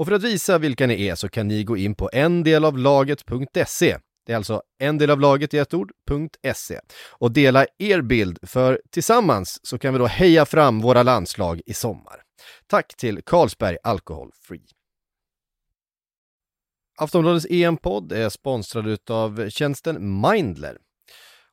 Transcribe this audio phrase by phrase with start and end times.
[0.00, 3.98] Och för att visa vilka ni är så kan ni gå in på endelavlaget.se.
[4.26, 5.92] Det är alltså en del av laget i ett ord,
[6.54, 6.80] .se.
[7.08, 11.74] Och dela er bild, för tillsammans så kan vi då heja fram våra landslag i
[11.74, 12.22] sommar.
[12.66, 14.66] Tack till Carlsberg Alcohol Free.
[16.98, 20.78] Aftonbladets EM-podd är sponsrad av tjänsten Mindler.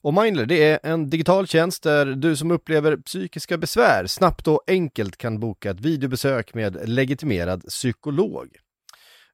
[0.04, 4.62] Och Mindler, det är en digital tjänst där du som upplever psykiska besvär snabbt och
[4.68, 8.48] enkelt kan boka ett videobesök med legitimerad psykolog.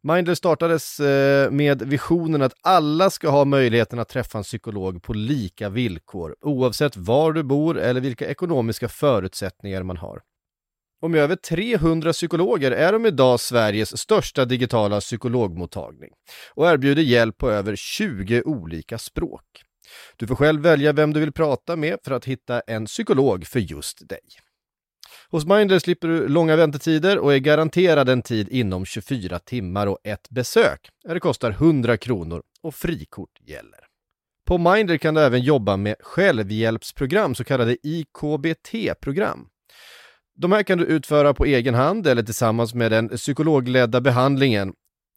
[0.03, 5.13] Mindler startades eh, med visionen att alla ska ha möjligheten att träffa en psykolog på
[5.13, 10.21] lika villkor, oavsett var du bor eller vilka ekonomiska förutsättningar man har.
[11.01, 16.09] Och med över 300 psykologer är de idag Sveriges största digitala psykologmottagning
[16.55, 19.63] och erbjuder hjälp på över 20 olika språk.
[20.15, 23.59] Du får själv välja vem du vill prata med för att hitta en psykolog för
[23.59, 24.19] just dig.
[25.29, 29.99] Hos Mindler slipper du långa väntetider och är garanterad en tid inom 24 timmar och
[30.03, 30.89] ett besök.
[31.03, 33.79] Det kostar 100 kronor och frikort gäller.
[34.45, 39.47] På Mindler kan du även jobba med självhjälpsprogram, så kallade IKBT-program.
[40.35, 44.73] De här kan du utföra på egen hand eller tillsammans med den psykologledda behandlingen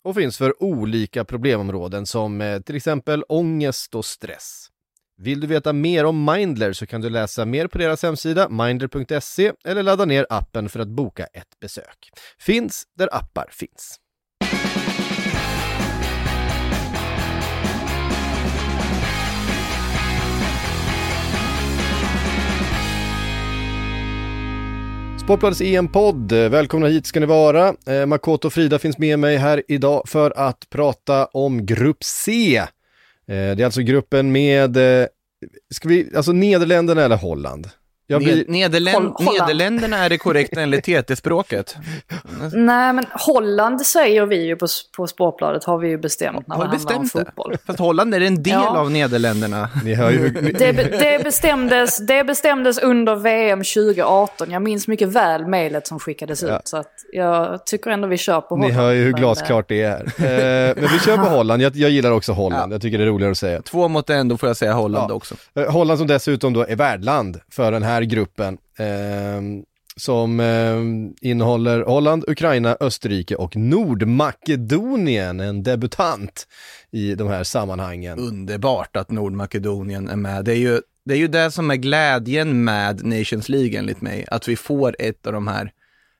[0.07, 4.67] och finns för olika problemområden som eh, till exempel ångest och stress.
[5.19, 9.53] Vill du veta mer om Mindler så kan du läsa mer på deras hemsida mindler.se
[9.65, 12.11] eller ladda ner appen för att boka ett besök.
[12.39, 14.01] Finns där appar finns.
[25.27, 27.75] Sportbladets EM-podd, eh, välkomna hit ska ni vara.
[27.87, 32.57] Eh, Makoto och Frida finns med mig här idag för att prata om Grupp C.
[32.57, 32.67] Eh,
[33.27, 35.07] det är alltså gruppen med, eh,
[35.75, 37.69] ska vi, alltså Nederländerna eller Holland?
[38.07, 38.45] Jag blir...
[38.49, 39.15] Nederländ...
[39.21, 41.77] Nederländerna är det korrekta enligt TT-språket.
[42.53, 46.65] Nej, men Holland säger vi ju på, på Sportbladet, har vi ju bestämt när det
[46.65, 47.53] handlar om fotboll.
[47.53, 47.59] Det.
[47.67, 48.79] Fast Holland är en del ja.
[48.79, 49.69] av Nederländerna.
[49.85, 50.31] Ni hör ju...
[50.59, 54.51] det, det, bestämdes, det bestämdes under VM 2018.
[54.51, 56.57] Jag minns mycket väl mejlet som skickades ja.
[56.57, 56.69] ut.
[56.69, 58.73] Så att jag tycker ändå vi kör på Holland.
[58.73, 60.05] Ni hör ju hur glasklart det är.
[60.05, 61.63] Eh, men vi kör på Holland.
[61.63, 62.73] Jag, jag gillar också Holland.
[62.73, 62.75] Ja.
[62.75, 63.63] Jag tycker det är roligare att säga.
[63.63, 65.35] Två mot en, då får jag säga Holland också.
[65.55, 71.29] Eh, Holland som dessutom då är värdland för den här här gruppen eh, som eh,
[71.29, 76.47] innehåller Holland, Ukraina, Österrike och Nordmakedonien, en debutant
[76.91, 78.19] i de här sammanhangen.
[78.19, 80.45] Underbart att Nordmakedonien är med.
[80.45, 84.25] Det är ju det, är ju det som är glädjen med Nations League enligt mig,
[84.29, 85.73] att vi får ett av de här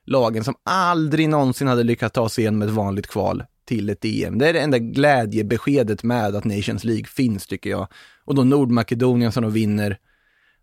[0.05, 4.37] lagen som aldrig någonsin hade lyckats ta sig igenom ett vanligt kval till ett EM.
[4.37, 7.87] Det är det enda glädjebeskedet med att Nations League finns tycker jag.
[8.25, 9.97] Och då Nordmakedonien som då vinner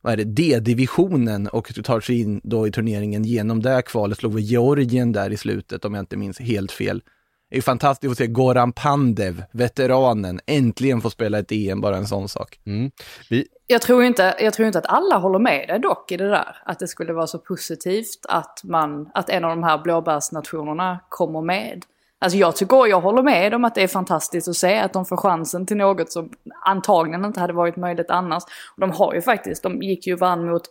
[0.05, 4.35] vad är det, D-divisionen och tar sig in då i turneringen genom det kvalet, slog
[4.35, 7.03] vi Georgien där i slutet om jag inte minns helt fel.
[7.51, 12.07] Det är fantastiskt att se Goran Pandev, veteranen, äntligen få spela ett EM, bara en
[12.07, 12.61] sån sak.
[12.67, 12.91] Mm.
[13.31, 13.47] Vi...
[13.67, 16.57] Jag, tror inte, jag tror inte att alla håller med dig dock i det där.
[16.65, 21.41] Att det skulle vara så positivt att, man, att en av de här blåbärsnationerna kommer
[21.41, 21.85] med.
[22.25, 25.07] Alltså jag tycker, jag håller med om att det är fantastiskt att se att de
[25.07, 26.31] får chansen till något som
[26.65, 28.43] antagligen inte hade varit möjligt annars.
[28.75, 30.63] Och de har ju faktiskt, de gick ju vann mot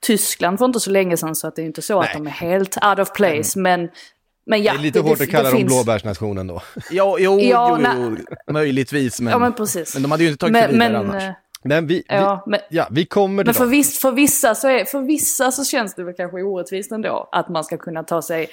[0.00, 2.08] Tyskland för inte så länge sedan så att det är inte så Nej.
[2.08, 3.58] att de är helt out of place.
[3.58, 3.62] Mm.
[3.62, 3.90] Men
[4.46, 5.72] men ja, det är lite det, hårt att kalla dem finns...
[5.72, 6.62] blåbärsnationen då.
[6.90, 9.20] Jo, jo, ja, jo, jo möjligtvis.
[9.20, 9.94] Men, ja, men, precis.
[9.94, 11.36] men de hade ju inte tagit men, sig vidare men, annars.
[11.64, 15.00] Men vi, ja, men, ja, vi kommer Men för, viss, för, vissa så är, för
[15.00, 18.50] vissa så känns det väl kanske orättvist ändå att man ska kunna ta sig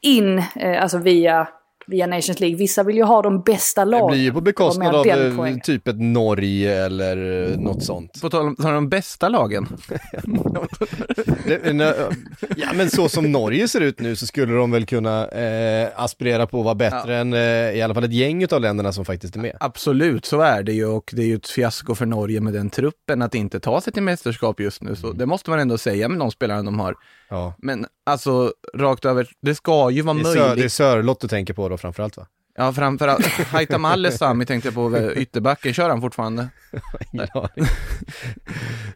[0.00, 1.48] in, eh, alltså via
[1.86, 2.56] via Nations League.
[2.56, 4.06] Vissa vill ju ha de bästa lagen.
[4.06, 8.20] Det blir ju på bekostnad av eh, typ ett Norge eller eh, något sånt.
[8.20, 9.66] På tal om de bästa lagen.
[12.56, 16.46] ja men så som Norge ser ut nu så skulle de väl kunna eh, aspirera
[16.46, 17.18] på att vara bättre ja.
[17.18, 17.40] än eh,
[17.78, 19.56] i alla fall ett gäng av länderna som faktiskt är med.
[19.60, 22.70] Absolut, så är det ju och det är ju ett fiasko för Norge med den
[22.70, 24.96] truppen att inte ta sig till mästerskap just nu.
[24.96, 25.18] Så mm.
[25.18, 26.94] det måste man ändå säga med de spelarna de har.
[27.34, 27.54] Ja.
[27.58, 30.42] Men alltså rakt över, det ska ju vara det möjligt.
[30.42, 32.26] Sör, det är Sörlott du tänker på då framförallt va?
[32.56, 36.48] Ja, framförallt Haitham Sami tänkte jag på, ytterbacken, kör han fortfarande?
[37.12, 37.48] ja.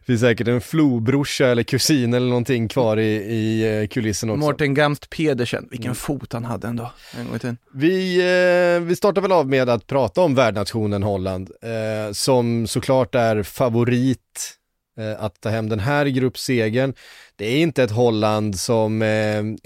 [0.05, 4.39] finns säkert en flobrorsa eller kusin eller någonting kvar i, i eh, kulissen också.
[4.39, 5.95] Mårten Gamst Pedersen, vilken mm.
[5.95, 7.57] fot han hade ändå, en gång i tiden.
[7.73, 13.15] Vi, eh, vi startar väl av med att prata om värdnationen Holland, eh, som såklart
[13.15, 14.55] är favorit
[14.99, 16.93] eh, att ta hem den här gruppsegen.
[17.39, 19.07] Det är inte ett Holland som eh,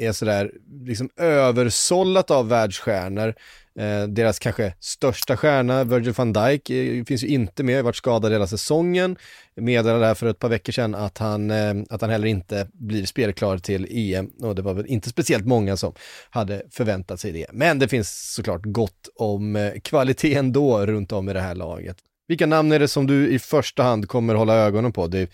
[0.08, 0.52] är sådär
[0.86, 3.34] liksom översållat av världsstjärnor.
[3.80, 8.32] Eh, deras kanske största stjärna, Virgil van Dijk, eh, finns ju inte med, varit skadad
[8.32, 9.16] hela säsongen.
[9.56, 13.06] Meddelade där för ett par veckor sedan att han, eh, att han heller inte blir
[13.06, 15.94] spelklar till EM och det var väl inte speciellt många som
[16.30, 17.48] hade förväntat sig det.
[17.52, 21.98] Men det finns såklart gott om eh, kvalitet ändå runt om i det här laget.
[22.28, 25.08] Vilka namn är det som du i första hand kommer hålla ögonen på?
[25.08, 25.30] Det,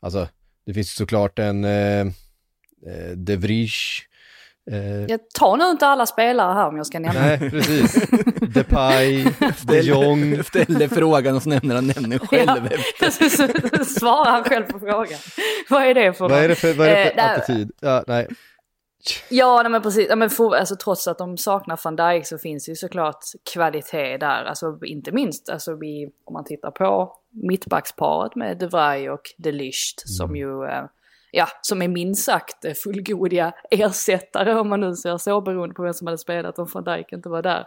[0.00, 0.28] alltså,
[0.66, 2.06] det finns såklart en eh, eh
[3.16, 4.00] De Vries,
[4.70, 7.20] Eh, jag tar nu inte alla spelare här om jag ska nämna.
[7.20, 7.94] Nej, precis.
[8.54, 9.24] Depay,
[9.62, 10.44] de Jong.
[10.44, 12.76] Ställde frågan och så nämner han nämner själv ja,
[13.10, 13.84] efter.
[13.84, 15.18] Svarar han själv på frågan.
[15.70, 17.70] Vad är det för Vad är det för, vad är det för eh, attityd?
[17.80, 18.28] Ja, nej.
[19.30, 20.06] Ja, nej, men precis.
[20.08, 23.18] Ja, men for, alltså, trots att de saknar van Dijk så finns det ju såklart
[23.52, 24.44] kvalitet där.
[24.44, 29.52] Alltså inte minst alltså, vi, om man tittar på mittbacksparet med De Vrij och De
[29.52, 30.14] Ligt mm.
[30.16, 30.84] som ju eh,
[31.34, 35.94] ja, som är minst sagt fullgodiga ersättare om man nu ser så beroende på vem
[35.94, 37.66] som hade spelat om van Dijk inte var där.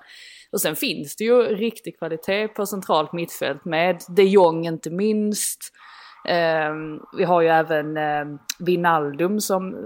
[0.51, 5.73] Och sen finns det ju riktig kvalitet på centralt mittfält med de Jong inte minst.
[6.27, 9.79] Um, vi har ju även um, Vinaldum som uh,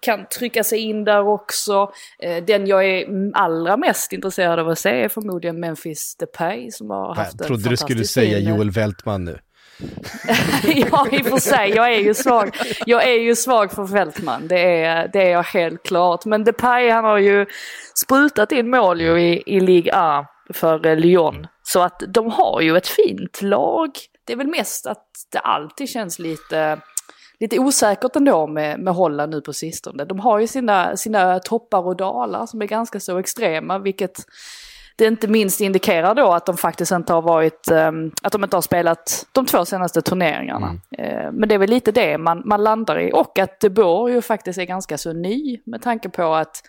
[0.00, 1.82] kan trycka sig in där också.
[2.26, 6.90] Uh, den jag är allra mest intresserad av att se är förmodligen Memphis Depay som
[6.90, 9.38] har haft jag trodde du skulle säga Joel Weltman nu.
[10.64, 11.70] ja, i och för sig.
[11.70, 12.56] Jag är ju svag,
[12.86, 14.48] jag är ju svag för Fältman.
[14.48, 16.24] Det är, det är jag helt klart.
[16.24, 17.46] Men Depay han har ju
[17.94, 21.46] sprutat in mål ju i, i Ligue A för Lyon.
[21.62, 23.90] Så att de har ju ett fint lag.
[24.24, 26.80] Det är väl mest att det alltid känns lite,
[27.40, 30.04] lite osäkert ändå med, med Holland nu på sistone.
[30.04, 34.26] De har ju sina, sina toppar och dalar som är ganska så extrema, vilket
[34.96, 38.56] det inte minst indikerar då att de faktiskt inte har varit, um, att de inte
[38.56, 40.76] har spelat de två senaste turneringarna.
[40.98, 41.26] Mm.
[41.26, 44.12] Uh, men det är väl lite det man, man landar i och att De Boer
[44.12, 46.62] ju faktiskt är ganska så ny med tanke på att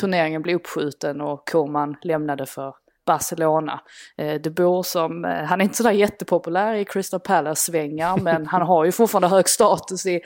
[0.00, 2.74] turneringen blev uppskjuten och Koman lämnade för
[3.06, 3.80] Barcelona.
[4.18, 8.62] Eh, de Boer som, eh, han är inte sådär jättepopulär i Crystal Palace-svängar men han
[8.62, 10.20] har ju fortfarande hög status i,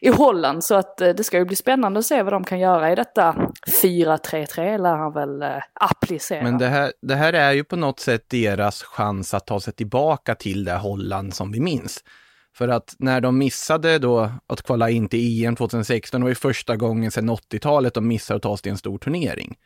[0.00, 2.58] i Holland så att eh, det ska ju bli spännande att se vad de kan
[2.58, 3.36] göra i detta
[3.82, 5.44] 4-3-3 lär han väl
[5.80, 6.42] applicera.
[6.42, 9.72] Men det här, det här är ju på något sätt deras chans att ta sig
[9.72, 12.02] tillbaka till det Holland som vi minns.
[12.56, 16.34] För att när de missade då att kvala in till EM 2016, det var ju
[16.34, 19.56] första gången sedan 80-talet de missar att ta sig till en stor turnering.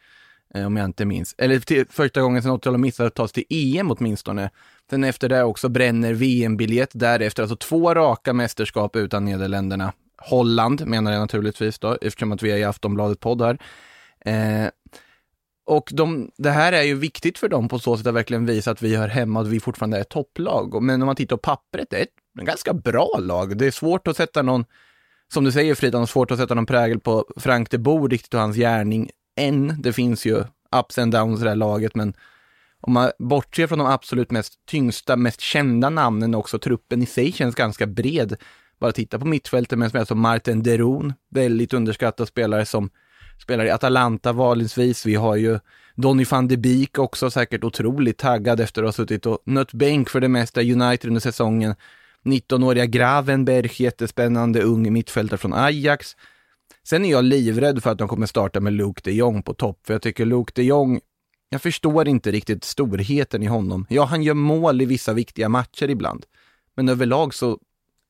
[0.55, 1.35] Eh, om jag inte minns.
[1.39, 4.51] Eller till, första gången sedan 80-talet missade att ta sig till EM åtminstone.
[4.91, 9.93] Sen efter det också bränner VM-biljett därefter, alltså två raka mästerskap utan Nederländerna.
[10.19, 13.59] Holland menar jag naturligtvis då, eftersom att vi är i Aftonbladet podd här.
[14.25, 14.71] Eh,
[15.67, 18.71] och de, det här är ju viktigt för dem på så sätt att verkligen visa
[18.71, 20.83] att vi hör hemma och att vi fortfarande är ett topplag.
[20.83, 23.59] Men om man tittar på pappret, det är ett ganska bra lag.
[23.59, 24.65] Det är svårt att sätta någon,
[25.33, 28.41] som du säger Frida, svårt att sätta någon prägel på Frank de Boer riktigt och
[28.41, 29.83] hans gärning än.
[29.83, 30.45] Det finns ju
[30.77, 32.15] ups and downs i det här laget, men
[32.81, 37.33] om man bortser från de absolut mest tyngsta, mest kända namnen också, truppen i sig
[37.33, 38.37] känns ganska bred.
[38.81, 42.91] Bara titta på mittfältet med som som Martin Deron, väldigt underskattad spelare som
[43.43, 45.07] spelar i Atalanta vanligtvis.
[45.07, 45.59] Vi har ju
[45.95, 50.11] Donny van de Beek också, säkert otroligt taggad efter att ha suttit och nött bänk
[50.11, 51.75] för det mesta United under säsongen.
[52.25, 56.17] 19-åriga Gravenberg, jättespännande ung mittfältare från Ajax.
[56.91, 59.81] Sen är jag livrädd för att de kommer starta med Luke de Jong på topp,
[59.87, 61.01] för jag tycker Luke de Jong,
[61.49, 63.87] jag förstår inte riktigt storheten i honom.
[63.91, 66.27] Ja, han gör mål i vissa viktiga matcher ibland,
[66.75, 67.59] men överlag så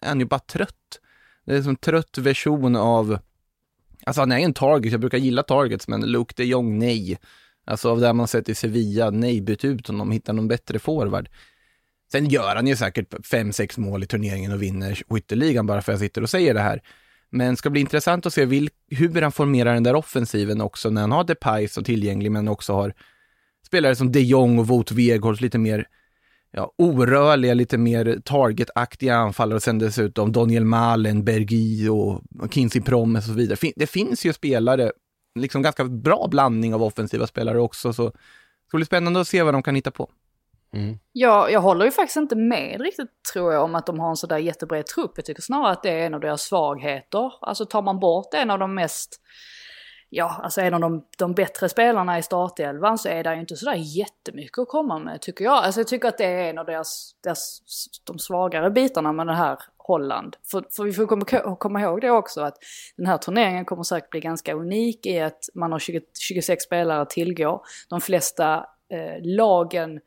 [0.03, 1.01] är han ju bara trött.
[1.47, 3.19] Det är en trött version av,
[4.07, 7.19] alltså han är en target, jag brukar gilla targets, men Luke de Jong, nej.
[7.65, 11.29] Alltså av det man sett i Sevilla, nej, byt ut honom, hitta någon bättre forward.
[12.13, 16.01] Sen gör han ju säkert 5-6 mål i turneringen och vinner skytteligan bara för att
[16.01, 16.83] jag sitter och säger det här.
[17.31, 20.91] Men det ska bli intressant att se vil- hur han formerar den där offensiven också
[20.91, 22.95] när han har Depay så tillgänglig men också har
[23.67, 25.87] spelare som de Jong och Wout Weghorst lite mer
[26.53, 33.25] ja, orörliga, lite mer targetaktiga anfallare och sen dessutom Daniel Malen, Bergi och Kinsey Promes
[33.25, 33.73] och så vidare.
[33.77, 34.93] Det finns ju spelare,
[35.35, 39.43] liksom ganska bra blandning av offensiva spelare också så det ska bli spännande att se
[39.43, 40.11] vad de kan hitta på.
[40.73, 40.99] Mm.
[41.13, 44.39] Jag håller ju faktiskt inte med riktigt tror jag om att de har en sådär
[44.39, 45.13] jättebred trupp.
[45.17, 47.33] Jag tycker snarare att det är en av deras svagheter.
[47.41, 49.21] Alltså tar man bort en av de mest,
[50.09, 53.57] ja alltså en av de, de bättre spelarna i startelvan så är det ju inte
[53.57, 55.65] sådär jättemycket att komma med tycker jag.
[55.65, 57.61] Alltså jag tycker att det är en av deras, deras
[58.05, 60.37] de svagare bitarna med det här Holland.
[60.51, 62.57] För, för vi får komma, komma ihåg det också att
[62.97, 67.01] den här turneringen kommer säkert bli ganska unik i att man har 20, 26 spelare
[67.01, 67.65] att tillgå.
[67.89, 70.01] De flesta eh, lagen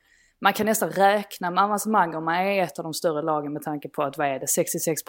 [0.44, 3.62] man kan nästan räkna med avancemang om man är ett av de större lagen med
[3.62, 5.02] tanke på att vad är det, 66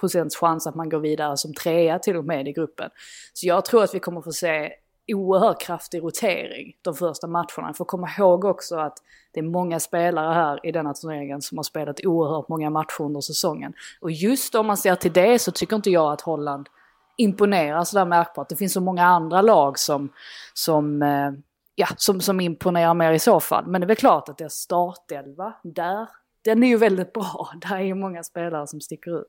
[0.00, 2.90] procents chans att man går vidare som trea till och med i gruppen.
[3.32, 4.72] Så jag tror att vi kommer få se
[5.12, 7.74] oerhört kraftig rotering de första matcherna.
[7.74, 8.98] Får komma ihåg också att
[9.32, 13.20] det är många spelare här i denna turneringen som har spelat oerhört många matcher under
[13.20, 13.72] säsongen.
[14.00, 16.68] Och just om man ser till det så tycker inte jag att Holland
[17.16, 18.48] imponerar sådär märkbart.
[18.48, 20.12] Det finns så många andra lag som,
[20.54, 21.32] som eh,
[21.80, 23.66] ja, som, som imponerar mer i så fall.
[23.66, 26.08] Men det är väl klart att det är startelva, där,
[26.44, 27.50] den är ju väldigt bra.
[27.68, 29.26] Där är ju många spelare som sticker ut.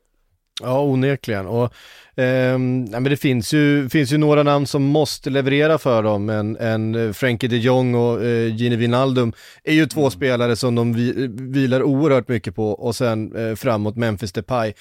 [0.62, 1.48] Ja, onekligen.
[1.48, 1.74] Och,
[2.20, 6.30] eh, men det finns ju, finns ju några namn som måste leverera för dem.
[6.30, 10.12] En, en Frenkie de Jong och eh, Gini Wijnaldum är ju två mm.
[10.12, 14.74] spelare som de vi, vilar oerhört mycket på och sen eh, framåt Memphis Depay.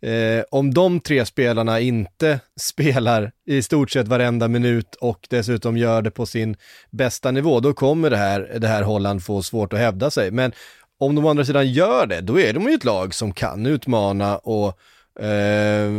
[0.00, 6.02] Eh, om de tre spelarna inte spelar i stort sett varenda minut och dessutom gör
[6.02, 6.56] det på sin
[6.90, 10.30] bästa nivå, då kommer det här, det här Holland få svårt att hävda sig.
[10.30, 10.52] Men
[10.98, 13.66] om de å andra sidan gör det, då är de ju ett lag som kan
[13.66, 14.78] utmana och
[15.24, 15.90] eh,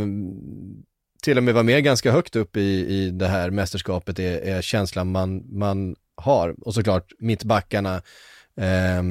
[1.22, 4.62] till och med vara med ganska högt upp i, i det här mästerskapet är, är
[4.62, 6.54] känslan man, man har.
[6.66, 8.02] Och såklart mittbackarna
[8.56, 9.02] eh,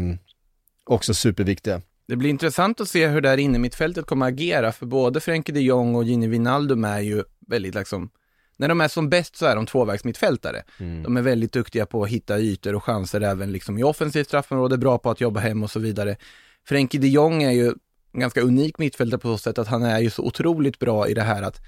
[0.86, 1.82] också superviktiga.
[2.10, 5.20] Det blir intressant att se hur det här inne mittfältet kommer att agera, för både
[5.20, 8.10] Frenkie de Jong och Gini Wijnaldum är ju väldigt liksom,
[8.58, 10.64] när de är som bäst så är de tvåvägsmittfältare.
[10.78, 11.04] Mm.
[11.04, 14.78] De är väldigt duktiga på att hitta ytor och chanser även liksom i offensivt straffområde,
[14.78, 16.18] bra på att jobba hem och så vidare.
[16.68, 17.68] Frenkie de Jong är ju
[18.14, 21.14] en ganska unik mittfältare på så sätt att han är ju så otroligt bra i
[21.14, 21.62] det här att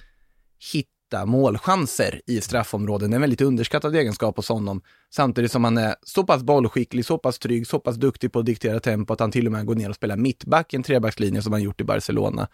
[0.73, 3.11] hitta hitta målchanser i straffområden.
[3.11, 4.81] Det är en väldigt underskattad egenskap hos honom.
[5.09, 8.45] Samtidigt som han är så pass bollskicklig, så pass trygg, så pass duktig på att
[8.45, 11.41] diktera tempo att han till och med går ner och spelar mittback i en trebackslinje
[11.41, 12.47] som han gjort i Barcelona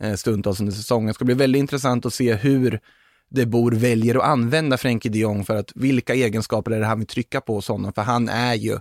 [0.00, 1.06] eh, stundtals under säsongen.
[1.06, 2.80] Det ska bli väldigt intressant att se hur
[3.30, 6.98] De Boer väljer att använda Frenkie de Jong för att vilka egenskaper är det han
[6.98, 7.92] vill trycka på hos honom?
[7.92, 8.78] För han är ju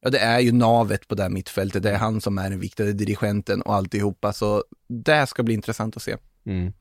[0.00, 1.82] Ja, det är ju navet på det här mittfältet.
[1.82, 4.32] Det är han som är den viktiga dirigenten och alltihopa.
[4.32, 6.16] Så det ska bli intressant att se.
[6.46, 6.72] Mm.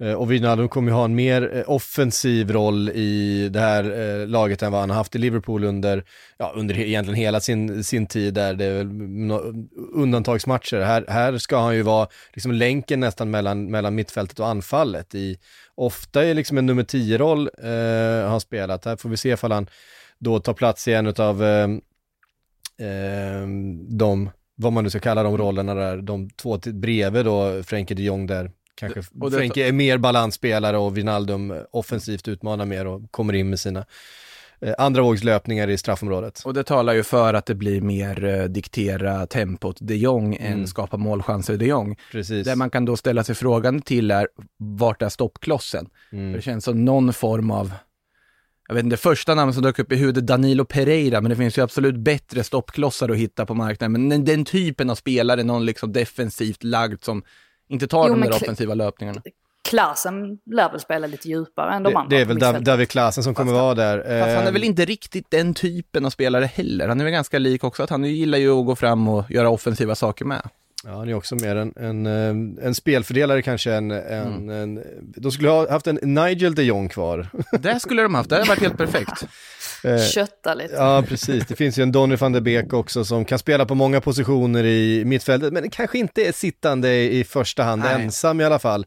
[0.00, 4.26] Eh, och Wijnaldum kommer ju ha en mer eh, offensiv roll i det här eh,
[4.26, 6.04] laget än vad han har haft i Liverpool under,
[6.38, 8.54] ja, under egentligen hela sin, sin tid där.
[8.54, 8.88] Det är väl
[9.92, 10.80] undantagsmatcher.
[10.80, 15.14] Här, här ska han ju vara liksom länken nästan mellan, mellan mittfältet och anfallet.
[15.14, 15.38] I,
[15.74, 18.84] ofta är liksom en nummer 10-roll eh, han spelat.
[18.84, 19.66] Här får vi se ifall han
[20.18, 21.68] då tar plats i en av eh,
[22.88, 23.46] eh,
[23.88, 28.02] de, vad man nu ska kalla de rollerna där, de två bredvid då, Frenkie de
[28.02, 33.02] Jong där Kanske och det, Frenkie är mer balansspelare och Wijnaldum offensivt utmanar mer och
[33.10, 33.84] kommer in med sina
[34.60, 36.42] eh, andra vågslöpningar i straffområdet.
[36.44, 40.52] Och det talar ju för att det blir mer eh, diktera tempot de Jong mm.
[40.52, 41.96] än skapa målchanser de Jong.
[42.12, 42.46] Precis.
[42.46, 45.88] Det man kan då ställa sig frågan till är, vart är stoppklossen?
[46.12, 46.32] Mm.
[46.32, 47.72] det känns som någon form av
[48.68, 51.58] jag vet inte, första namnet som dök upp i huvudet, Danilo Pereira, men det finns
[51.58, 53.92] ju absolut bättre stoppklossar att hitta på marknaden.
[53.92, 57.22] Men den, den typen av spelare, någon liksom defensivt lagd som
[57.68, 59.22] inte tar jo, de där offensiva löpningarna.
[59.68, 62.16] Klassen lär väl spela lite djupare än de det, andra.
[62.16, 63.98] Det är väl David, David Klasen som kommer fast, vara där.
[63.98, 66.88] Fast han är eh, väl inte riktigt den typen av spelare heller.
[66.88, 69.50] Han är väl ganska lik också, att han gillar ju att gå fram och göra
[69.50, 70.42] offensiva saker med.
[70.84, 74.50] Ja, han är också mer en, en, eh, en spelfördelare kanske än en, mm.
[74.50, 74.84] en,
[75.16, 77.28] de skulle ha haft en Nigel de Jong kvar.
[77.60, 79.24] Det skulle de haft, det hade varit helt perfekt.
[79.84, 80.74] Eh, Kötta lite.
[80.74, 81.46] Ja, precis.
[81.46, 84.64] Det finns ju en Donny van der Beek också som kan spela på många positioner
[84.64, 88.02] i mittfältet, men kanske inte är sittande i första hand, Nej.
[88.02, 88.86] ensam i alla fall.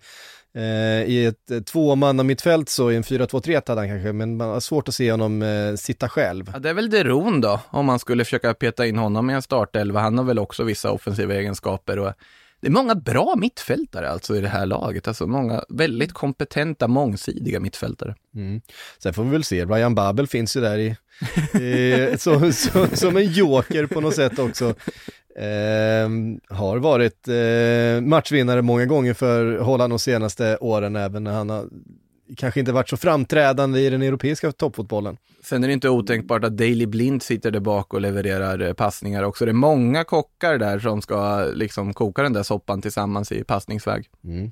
[0.57, 4.49] Eh, I ett eh, tvåmanna mittfält så i en 4-2-3 hade han kanske, men man
[4.49, 6.51] har svårt att se honom eh, sitta själv.
[6.53, 9.41] Ja, det är väl Deron då, om man skulle försöka peta in honom i en
[9.41, 9.99] startelva.
[9.99, 12.13] Han har väl också vissa offensiva egenskaper och
[12.61, 17.59] det är många bra mittfältare alltså i det här laget, alltså många väldigt kompetenta, mångsidiga
[17.59, 18.15] mittfältare.
[18.35, 18.61] Mm.
[19.03, 20.95] Sen får vi väl se, Ryan Babel finns ju där i,
[21.63, 24.75] i så, så, som en joker på något sätt också.
[25.37, 26.09] Eh,
[26.57, 31.65] har varit eh, matchvinnare många gånger för Holland de senaste åren, även när han har
[32.37, 35.17] kanske inte varit så framträdande i den europeiska toppfotbollen.
[35.43, 39.23] Sen är det inte otänkbart att Daley Blind sitter där bak och levererar eh, passningar
[39.23, 39.45] också.
[39.45, 44.09] Det är många kockar där som ska liksom koka den där soppan tillsammans i passningsväg.
[44.23, 44.51] Mm.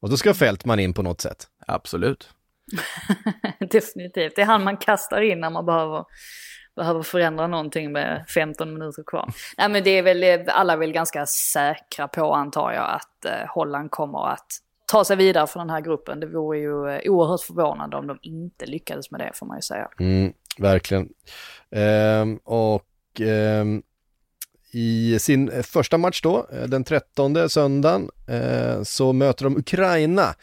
[0.00, 1.46] Och då ska Fältman in på något sätt.
[1.66, 2.28] Absolut.
[3.70, 4.36] Definitivt.
[4.36, 6.04] Det är han man kastar in när man behöver,
[6.78, 9.32] behöver förändra någonting med 15 minuter kvar.
[9.58, 13.48] Nej men det är väl, alla är väl ganska säkra på antar jag att eh,
[13.48, 14.46] Holland kommer att
[14.86, 16.20] ta sig vidare från den här gruppen.
[16.20, 19.62] Det vore ju eh, oerhört förvånande om de inte lyckades med det får man ju
[19.62, 19.88] säga.
[20.00, 21.08] Mm, verkligen.
[21.70, 23.82] Ehm, och ehm,
[24.72, 30.34] I sin första match då, eh, den 13 söndagen, eh, så möter de Ukraina.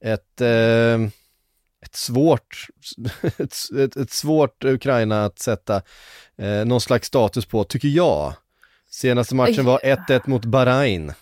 [0.00, 1.10] Ett, eh,
[1.82, 2.66] ett svårt,
[3.38, 5.82] ett, ett, svårt Ukraina att sätta
[6.38, 8.32] eh, någon slags status på, tycker jag.
[8.90, 11.12] Senaste matchen var 1-1 mot Bahrain.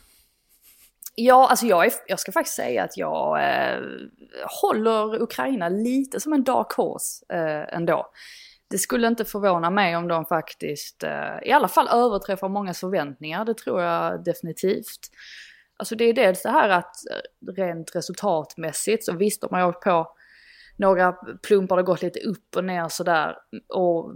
[1.14, 3.80] Ja, alltså jag, är, jag ska faktiskt säga att jag eh,
[4.62, 8.10] håller Ukraina lite som en dark horse eh, ändå.
[8.70, 13.44] Det skulle inte förvåna mig om de faktiskt eh, i alla fall överträffar många förväntningar,
[13.44, 15.00] det tror jag definitivt.
[15.76, 19.84] Alltså det är dels det här att eh, rent resultatmässigt så visst de har åkt
[19.84, 20.17] på
[20.78, 23.36] några plumpar har gått lite upp och ner sådär.
[23.68, 24.14] Och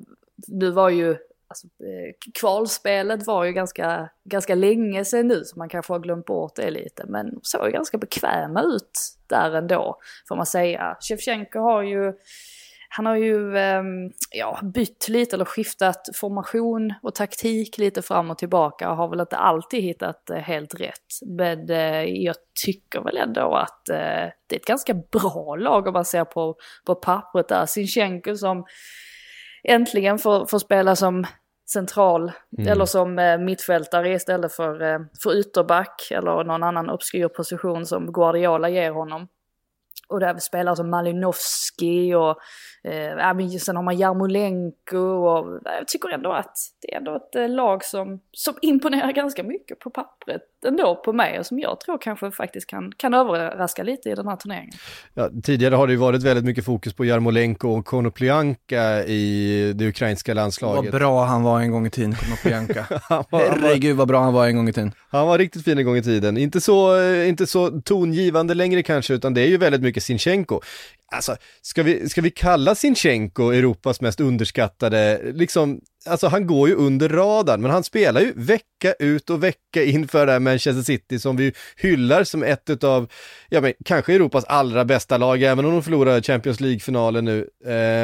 [0.49, 1.17] nu var ju
[1.49, 6.27] alltså, eh, kvalspelet var ju ganska, ganska länge sedan nu så man kanske har glömt
[6.27, 7.05] bort det lite.
[7.07, 8.91] Men såg ganska bekväma ut
[9.27, 10.97] där ändå får man säga.
[11.01, 12.13] Shevchenko har ju
[12.95, 13.83] han har ju eh,
[14.31, 19.21] ja, bytt lite eller skiftat formation och taktik lite fram och tillbaka och har väl
[19.21, 21.07] inte alltid hittat eh, helt rätt.
[21.27, 25.93] Men eh, jag tycker väl ändå att eh, det är ett ganska bra lag om
[25.93, 26.57] man ser på,
[26.87, 27.67] på pappret där.
[27.67, 28.65] Sinchenko som
[29.69, 31.27] äntligen får, får spela som
[31.73, 32.73] central mm.
[32.73, 38.13] eller som eh, mittfältare istället för, eh, för ytterback eller någon annan obskyr position som
[38.13, 39.29] Guardiola ger honom.
[40.13, 42.37] Och det är spelare som Malinowski och
[42.91, 47.49] eh, sen har man Jarmolenko och jag tycker ändå att det är ändå ett eh,
[47.49, 51.99] lag som, som imponerar ganska mycket på pappret ändå på mig och som jag tror
[51.99, 54.75] kanske faktiskt kan, kan överraska lite i den här turneringen.
[55.15, 59.89] Ja, tidigare har det ju varit väldigt mycket fokus på Jarmolenko och Konoplyanka i det
[59.89, 60.93] ukrainska landslaget.
[60.93, 62.87] Vad bra han var en gång i tiden, Konoplyanka.
[63.31, 64.93] Herregud vad bra han var en gång i tiden.
[65.11, 66.37] Han var riktigt fin en gång i tiden.
[66.37, 70.61] Inte så, eh, inte så tongivande längre kanske, utan det är ju väldigt mycket Sinchenko.
[71.13, 76.75] Alltså, ska vi, ska vi kalla Sinchenko Europas mest underskattade, liksom, alltså han går ju
[76.75, 80.83] under radarn, men han spelar ju vecka ut och vecka in för det här Manchester
[80.83, 83.11] City som vi hyllar som ett av,
[83.49, 87.49] ja men kanske Europas allra bästa lag, även om de förlorar Champions League-finalen nu.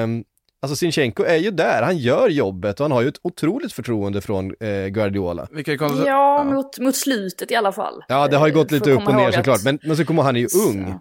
[0.02, 0.25] Um,
[0.61, 4.21] Alltså Sinchenko är ju där, han gör jobbet och han har ju ett otroligt förtroende
[4.21, 5.49] från eh, Guardiola.
[5.50, 6.45] Ja, ja.
[6.45, 8.05] Mot, mot slutet i alla fall.
[8.09, 10.37] Ja, det har ju gått lite upp och ner såklart, men, men så kommer han
[10.37, 10.99] är ju ung.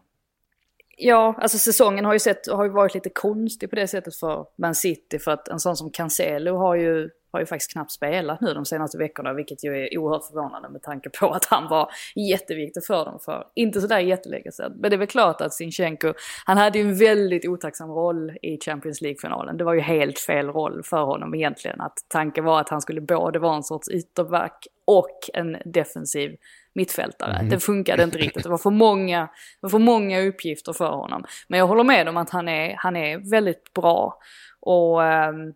[1.00, 4.46] Ja, alltså säsongen har ju, sett, har ju varit lite konstig på det sättet för
[4.56, 5.20] Man City.
[5.20, 8.66] För att en sån som Cancelo har ju, har ju faktiskt knappt spelat nu de
[8.66, 9.34] senaste veckorna.
[9.34, 13.48] Vilket ju är oerhört förvånande med tanke på att han var jätteviktig för dem för
[13.56, 14.74] inte sådär jättelänge sedan.
[14.80, 16.14] Men det är väl klart att Sinchenko,
[16.46, 19.58] han hade ju en väldigt otacksam roll i Champions League-finalen.
[19.58, 21.82] Det var ju helt fel roll för honom egentligen.
[21.82, 26.36] Att tanken var att han skulle både vara en sorts ytterback och en defensiv
[26.74, 27.34] mittfältare.
[27.34, 27.50] Mm.
[27.50, 31.24] Det funkade inte riktigt, det var för många, det var för många uppgifter för honom.
[31.48, 34.20] Men jag håller med om att han är, han är väldigt bra.
[34.60, 35.54] Och um,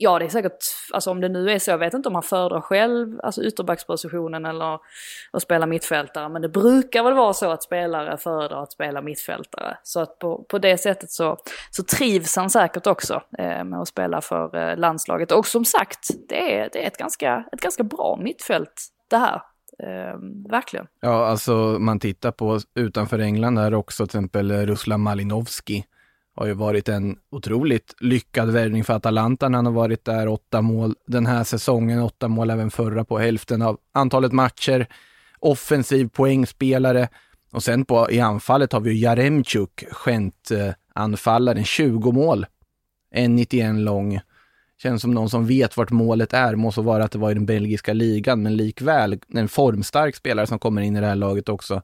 [0.00, 2.22] ja, det är säkert, alltså om det nu är så, jag vet inte om han
[2.22, 4.78] föredrar själv, alltså ytterbackspositionen eller
[5.30, 6.28] att spela mittfältare.
[6.28, 9.78] Men det brukar väl vara så att spelare föredrar att spela mittfältare.
[9.82, 11.36] Så att på, på det sättet så,
[11.70, 15.32] så trivs han säkert också eh, med att spela för eh, landslaget.
[15.32, 19.42] Och som sagt, det är, det är ett, ganska, ett ganska bra mittfält det här.
[19.82, 20.18] Eh,
[20.50, 20.86] verkligen.
[21.00, 25.84] Ja, alltså man tittar på utanför England där också till exempel Ruslan Malinovski
[26.38, 30.28] har ju varit en otroligt lyckad värvning för Atalanta när han har varit där.
[30.28, 34.86] Åtta mål den här säsongen, åtta mål även förra på hälften av antalet matcher.
[35.38, 37.08] Offensiv poängspelare.
[37.52, 39.84] Och sen på, i anfallet har vi ju Jaremchuk,
[40.94, 42.46] anfallaren 20 mål.
[43.14, 44.20] 1,91 lång.
[44.82, 47.46] Känns som någon som vet vart målet är, måste vara att det var i den
[47.46, 51.82] belgiska ligan, men likväl en formstark spelare som kommer in i det här laget också.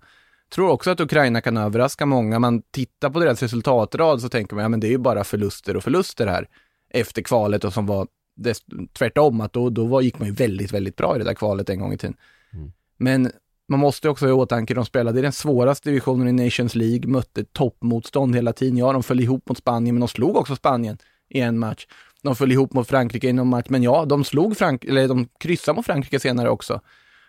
[0.51, 2.39] Tror också att Ukraina kan överraska många.
[2.39, 5.77] Man tittar på deras resultatrad så tänker man, ja men det är ju bara förluster
[5.77, 6.49] och förluster här
[6.91, 8.59] efter kvalet och som var dess,
[8.93, 11.71] tvärtom, att då, då var, gick man ju väldigt, väldigt bra i det där kvalet
[11.71, 12.17] en gång i tiden.
[12.53, 12.73] Mm.
[12.97, 13.31] Men
[13.69, 17.11] man måste också ha i åtanke, de spelade i den svåraste divisionen i Nations League,
[17.11, 18.77] mötte toppmotstånd hela tiden.
[18.77, 21.87] Ja, de föll ihop mot Spanien, men de slog också Spanien i en match.
[22.23, 25.29] De föll ihop mot Frankrike i någon match, men ja, de slog Frank eller de
[25.39, 26.81] kryssade mot Frankrike senare också.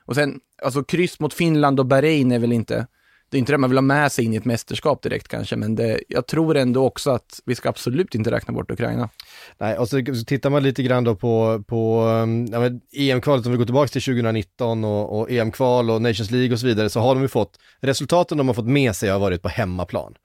[0.06, 2.88] Och sen, alltså kryss mot Finland och Bahrain är väl inte,
[3.36, 5.56] det är inte det man vill ha med sig in i ett mästerskap direkt kanske,
[5.56, 9.10] men det, jag tror ändå också att vi ska absolut inte räkna bort Ukraina.
[9.58, 13.52] Nej, och så, så tittar man lite grann då på, på um, ja, EM-kvalet, om
[13.52, 17.00] vi går tillbaka till 2019 och, och EM-kval och Nations League och så vidare, så
[17.00, 20.15] har de ju fått, resultaten de har fått med sig har varit på hemmaplan.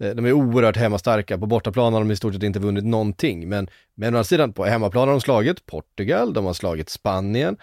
[0.00, 3.48] Eh, de är oerhört hemmastarka, på bortaplan har de i stort sett inte vunnit någonting,
[3.48, 7.56] men, men å andra sidan på hemmaplan har de slagit Portugal, de har slagit Spanien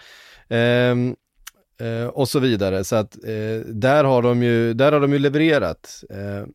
[0.48, 1.16] ehm,
[1.82, 5.18] eh, och så vidare, så att eh, där, har de ju, där har de ju
[5.18, 6.04] levererat.
[6.10, 6.46] Eh,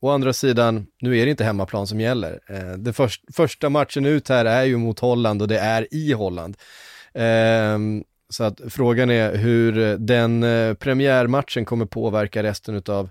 [0.00, 2.40] å andra sidan, nu är det inte hemmaplan som gäller.
[2.48, 6.12] Eh, den för, första matchen ut här är ju mot Holland och det är i
[6.12, 6.56] Holland.
[7.14, 7.78] Eh,
[8.28, 13.08] Så att frågan är hur den eh, premiärmatchen kommer påverka resten av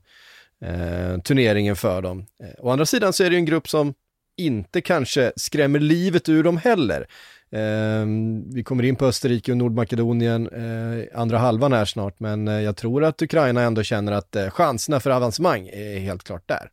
[0.66, 2.26] eh, turneringen för dem.
[2.44, 3.94] Eh, å andra sidan så är det ju en grupp som
[4.38, 7.08] inte kanske skrämmer livet ur dem heller.
[7.56, 8.06] Eh,
[8.54, 12.78] vi kommer in på Österrike och Nordmakedonien eh, andra halvan här snart, men eh, jag
[12.78, 16.70] tror att Ukraina ändå känner att eh, chanserna för avancemang är helt klart där.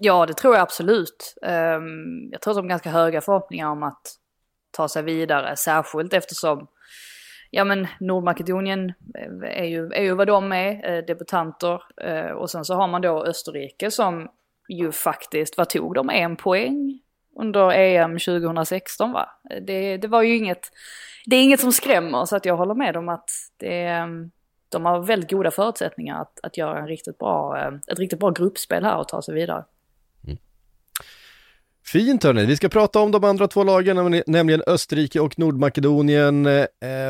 [0.00, 1.34] Ja, det tror jag absolut.
[1.42, 4.02] Ehm, jag tror att de har ganska höga förhoppningar om att
[4.70, 6.66] ta sig vidare, särskilt eftersom
[7.50, 11.82] ja men Nordmakedonien eh, är ju, är ju vad de är, eh, debutanter.
[12.02, 14.28] Eh, och sen så har man då Österrike som
[14.68, 17.00] ju faktiskt, vad tog de, en poäng
[17.36, 19.28] under EM 2016 va?
[19.66, 20.70] Det, det var ju inget,
[21.26, 24.30] det är inget som skrämmer så att jag håller med om att det, ehm,
[24.68, 28.30] de har väldigt goda förutsättningar att, att göra en riktigt bra, ehm, ett riktigt bra
[28.30, 29.64] gruppspel här och ta sig vidare.
[30.24, 30.38] Mm.
[31.86, 36.46] Fint hörni, vi ska prata om de andra två lagen, nämligen Österrike och Nordmakedonien.
[36.46, 36.66] Eh,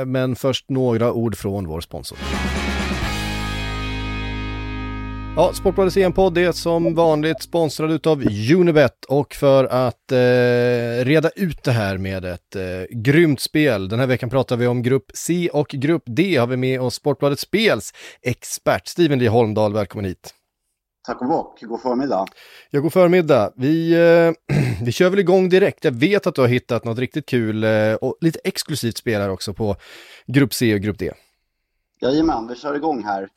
[0.07, 2.19] men först några ord från vår sponsor.
[5.41, 8.23] Ja, Sportbladets EM-podd är som vanligt sponsrad utav
[8.57, 13.89] Unibet och för att eh, reda ut det här med ett eh, grymt spel.
[13.89, 16.95] Den här veckan pratar vi om grupp C och grupp D har vi med oss
[16.95, 20.35] Sportbladets Spels expert Steven Lee Holmdahl, välkommen hit.
[21.07, 22.27] Tack och bock, god förmiddag.
[22.71, 23.53] Ja, god förmiddag.
[23.57, 25.85] Vi, eh, vi kör väl igång direkt.
[25.85, 29.31] Jag vet att du har hittat något riktigt kul eh, och lite exklusivt spel här
[29.31, 29.77] också på
[30.27, 31.13] Grupp C och Grupp D.
[32.01, 33.29] Jajamän, vi kör igång här.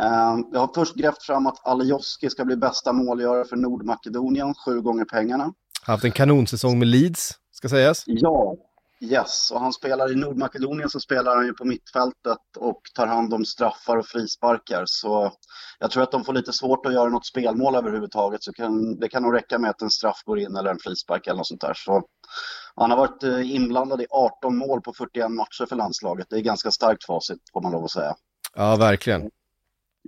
[0.00, 4.80] Uh, jag har först grävt fram att Alioski ska bli bästa målgörare för Nordmakedonien, sju
[4.80, 5.52] gånger pengarna.
[5.82, 8.02] Haft en kanonsäsong med Leeds, ska sägas.
[8.06, 8.56] Ja,
[9.02, 13.34] Yes, och han spelar i Nordmakedonien så spelar han ju på mittfältet och tar hand
[13.34, 14.82] om straffar och frisparkar.
[14.86, 15.32] Så
[15.78, 18.42] jag tror att de får lite svårt att göra något spelmål överhuvudtaget.
[18.42, 21.26] Så kan, det kan nog räcka med att en straff går in eller en frispark
[21.26, 21.74] eller något sånt där.
[21.76, 22.02] Så
[22.76, 26.26] han har varit eh, inblandad i 18 mål på 41 matcher för landslaget.
[26.30, 28.14] Det är ganska starkt facit får man lov att säga.
[28.54, 29.30] Ja, verkligen.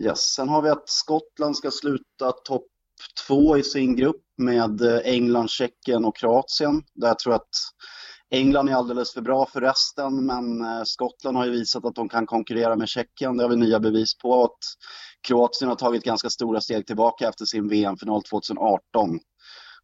[0.00, 2.66] Yes, sen har vi att Skottland ska sluta topp
[3.26, 6.82] två i sin grupp med eh, England, Tjeckien och Kroatien.
[6.94, 7.48] Där jag tror att
[8.30, 12.08] England är alldeles för bra för resten, men eh, Skottland har ju visat att de
[12.08, 13.36] kan konkurrera med Tjeckien.
[13.36, 14.44] Det har vi nya bevis på.
[14.44, 14.58] Att
[15.28, 19.20] Kroatien har tagit ganska stora steg tillbaka efter sin VM-final 2018.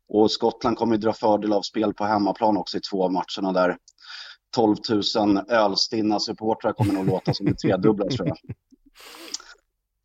[0.09, 3.53] Och Skottland kommer att dra fördel av spel på hemmaplan också i två av matcherna
[3.53, 3.77] där
[4.57, 4.77] 12
[5.17, 8.37] 000 ölstinna supportrar kommer nog låta som en tredubbla tror jag.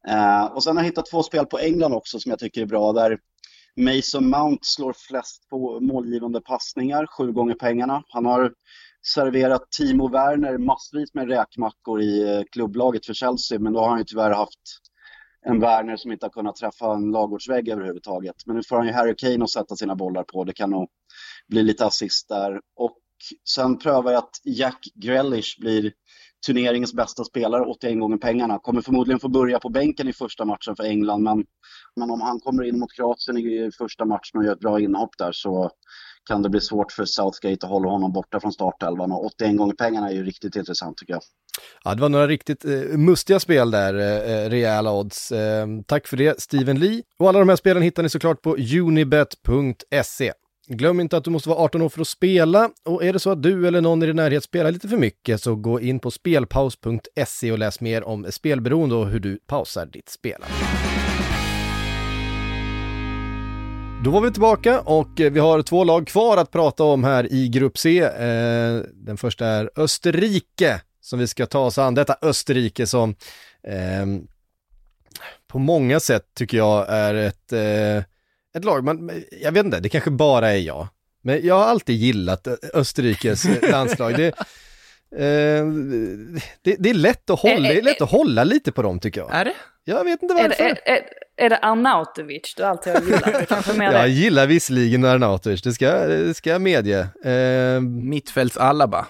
[0.07, 2.65] Eh, och sen har jag hittat två spel på England också som jag tycker är
[2.65, 2.93] bra.
[2.93, 3.19] Där
[3.75, 8.03] Mason Mount slår flest på målgivande passningar, sju gånger pengarna.
[8.07, 8.53] Han har
[9.13, 13.97] serverat Timo Werner massvis med räkmackor i eh, klubblaget för Chelsea, men då har han
[13.97, 14.59] ju tyvärr haft
[15.45, 18.35] en Werner som inte har kunnat träffa en lagårdsvägg överhuvudtaget.
[18.45, 20.43] Men nu får han ju Harry Kane att sätta sina bollar på.
[20.43, 20.89] Det kan nog
[21.47, 22.61] bli lite assist där.
[22.75, 22.97] Och
[23.49, 25.93] sen prövar jag att Jack Grealish blir
[26.45, 28.59] turneringens bästa spelare, 81 gånger pengarna.
[28.59, 31.45] Kommer förmodligen få börja på bänken i första matchen för England, men,
[31.95, 35.17] men om han kommer in mot Kroatien i första matchen och gör ett bra inhopp
[35.17, 35.71] där så
[36.25, 39.11] kan det bli svårt för Southgate att hålla honom borta från startelvan.
[39.11, 41.21] Och 81 gånger pengarna är ju riktigt intressant tycker jag.
[41.83, 45.31] Ja, det var några riktigt eh, mustiga spel där, eh, eh rejäla odds.
[45.31, 47.01] Eh, tack för det, Steven Lee.
[47.19, 50.33] Och alla de här spelen hittar ni såklart på unibet.se.
[50.67, 53.31] Glöm inte att du måste vara 18 år för att spela och är det så
[53.31, 56.11] att du eller någon i din närhet spelar lite för mycket så gå in på
[56.11, 60.55] spelpaus.se och läs mer om spelberoende och hur du pausar ditt spelande.
[64.03, 67.47] Då var vi tillbaka och vi har två lag kvar att prata om här i
[67.47, 67.99] Grupp C.
[67.99, 71.95] Eh, den första är Österrike som vi ska ta oss an.
[71.95, 73.15] Detta Österrike som
[73.67, 74.05] eh,
[75.47, 78.12] på många sätt tycker jag är ett eh,
[78.53, 80.87] ett lag, man, jag vet inte, det kanske bara är jag.
[81.23, 84.15] Men jag har alltid gillat Österrikes landslag.
[84.15, 85.65] Det, eh,
[86.61, 89.21] det, det, är lätt att hålla, det är lätt att hålla lite på dem tycker
[89.21, 89.33] jag.
[89.33, 89.53] Är det?
[89.83, 90.63] Jag vet inte varför.
[90.63, 91.03] Är det, är,
[91.37, 93.47] är det Arnautovic du alltid har gillat?
[93.47, 97.07] kanske mer jag gillar visserligen Arnautovic, det ska, det ska jag medge.
[97.23, 99.07] Eh, Mittfälts Alaba.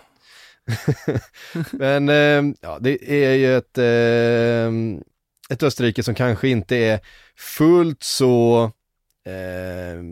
[1.71, 4.73] Men eh, ja, det är ju ett, eh,
[5.49, 6.99] ett Österrike som kanske inte är
[7.37, 8.71] fullt så
[9.25, 10.03] eh,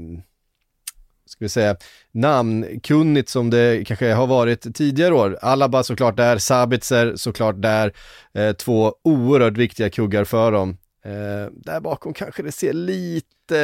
[1.31, 1.75] ska vi säga,
[2.11, 5.37] namnkunnigt som det kanske har varit tidigare år.
[5.41, 7.93] Alaba såklart där, Sabitzer såklart där,
[8.33, 10.77] eh, två oerhört viktiga kuggar för dem.
[11.05, 13.57] Eh, där bakom kanske det ser lite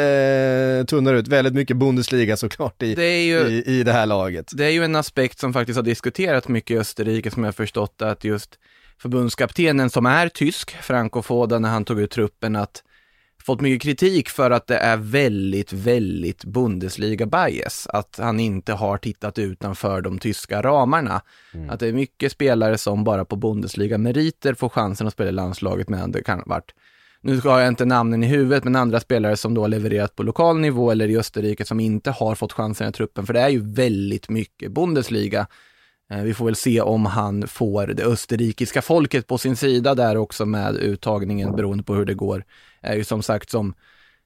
[0.80, 4.52] eh, tunnare ut, väldigt mycket Bundesliga såklart i det, ju, i, i det här laget.
[4.54, 8.02] Det är ju en aspekt som faktiskt har diskuterats mycket i Österrike som jag förstått
[8.02, 8.60] att just
[9.02, 12.84] förbundskaptenen som är tysk, Franco Foda, när han tog ut truppen, att
[13.48, 17.88] fått mycket kritik för att det är väldigt, väldigt Bundesliga-bias.
[17.88, 21.22] Att han inte har tittat utanför de tyska ramarna.
[21.54, 21.70] Mm.
[21.70, 25.90] Att det är mycket spelare som bara på Bundesliga-meriter får chansen att spela i landslaget
[25.90, 26.74] medan det kan varit
[27.22, 30.24] nu har jag inte namnen i huvudet, men andra spelare som då har levererat på
[30.24, 33.50] lokal nivå eller i Österrike som inte har fått chansen i truppen, för det är
[33.50, 35.48] ju väldigt mycket Bundesliga.
[36.12, 40.18] Eh, vi får väl se om han får det österrikiska folket på sin sida där
[40.18, 42.44] också med uttagningen beroende på hur det går.
[42.88, 43.74] Är ju som sagt som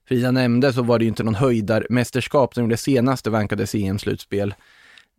[0.07, 4.53] Frida nämnde så var det ju inte någon höjdarmästerskap som gjorde senaste vankades EM-slutspel.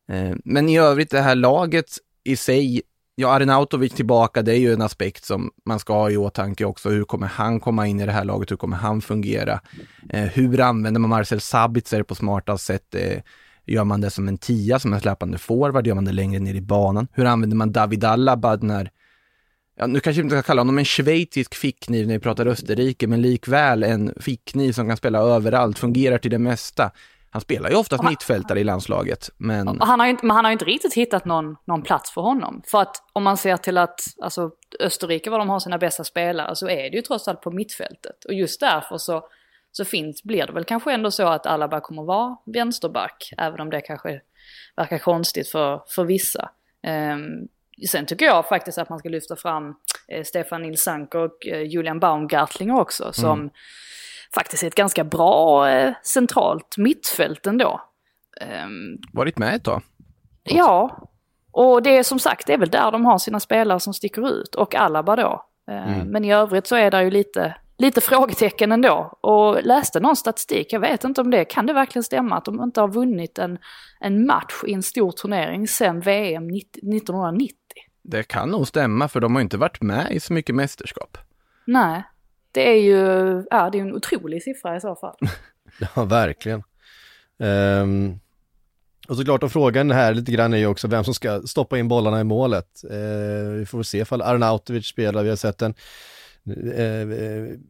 [0.09, 1.87] Eh, men i övrigt det här laget
[2.25, 2.83] i sig
[3.15, 6.91] Ja, Arnautovic tillbaka, det är ju en aspekt som man ska ha i åtanke också.
[6.91, 8.51] Hur kommer han komma in i det här laget?
[8.51, 9.61] Hur kommer han fungera?
[10.09, 12.95] Eh, hur använder man Marcel Sabitzer på smartast sätt?
[12.95, 13.23] Eh,
[13.67, 15.87] gör man det som en tia, som en släpande forward?
[15.87, 17.09] Gör man det längre ner i banan?
[17.13, 18.91] Hur använder man David Alaba när
[19.83, 23.07] Ja, nu kanske vi inte ska kalla honom en schweizisk fickkniv när vi pratar Österrike,
[23.07, 26.91] men likväl en fickkniv som kan spela överallt, fungerar till det mesta.
[27.31, 29.81] Han spelar ju oftast mittfältare i landslaget, men...
[29.81, 32.21] Han har ju inte, men han har ju inte riktigt hittat någon, någon plats för
[32.21, 32.63] honom.
[32.67, 36.57] För att om man ser till att alltså, Österrike, var de har sina bästa spelare,
[36.57, 38.25] så är det ju trots allt på mittfältet.
[38.25, 39.25] Och just därför så,
[39.73, 43.71] så finns, blir det väl kanske ändå så att Alaba kommer vara vänsterback, även om
[43.71, 44.21] det kanske
[44.77, 46.51] verkar konstigt för, för vissa.
[46.87, 47.49] Um,
[47.89, 49.75] sen tycker jag faktiskt att man ska lyfta fram
[50.09, 53.51] eh, Stefan Nilsank och eh, Julian Baumgartlinger också, som mm
[54.35, 57.81] faktiskt ett ganska bra eh, centralt mittfält ändå.
[58.65, 59.83] Um, Varit med ett tag?
[60.43, 61.09] Ja,
[61.51, 64.29] och det är som sagt, det är väl där de har sina spelare som sticker
[64.29, 65.45] ut, och Alaba då.
[65.71, 66.09] Uh, mm.
[66.09, 69.19] Men i övrigt så är det ju lite, lite frågetecken ändå.
[69.21, 72.63] Och läste någon statistik, jag vet inte om det, kan det verkligen stämma att de
[72.63, 73.59] inte har vunnit en,
[74.01, 77.57] en match i en stor turnering sedan VM 1990?
[78.03, 81.19] Det kan nog stämma, för de har inte varit med i så mycket mästerskap.
[81.65, 82.03] Nej.
[82.53, 85.17] Det är ju, ja det är en otrolig siffra i så fall.
[85.95, 86.63] ja, verkligen.
[87.39, 88.21] Um,
[89.09, 91.89] och såklart, och frågan här lite grann är ju också vem som ska stoppa in
[91.89, 92.83] bollarna i målet.
[92.91, 95.75] Uh, vi får se ifall Arnautovic spelar, vi har sett en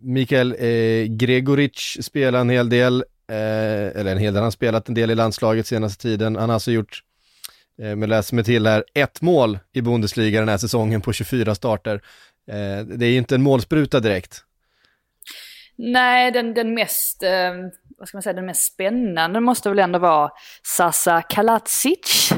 [0.00, 4.94] Mikael uh, Gregoric spela en hel del, eller en hel del, han har spelat en
[4.94, 6.36] del i landslaget senaste tiden.
[6.36, 7.02] Han har alltså gjort
[7.76, 12.00] men läser mig till här, ett mål i Bundesliga den här säsongen på 24 starter.
[12.84, 14.44] det är ju inte en målspruta direkt.
[15.76, 17.54] Nej, den, den mest, eh,
[17.98, 20.30] vad ska man säga, den mest spännande måste väl ändå vara
[20.62, 22.32] Sasa Kalacic.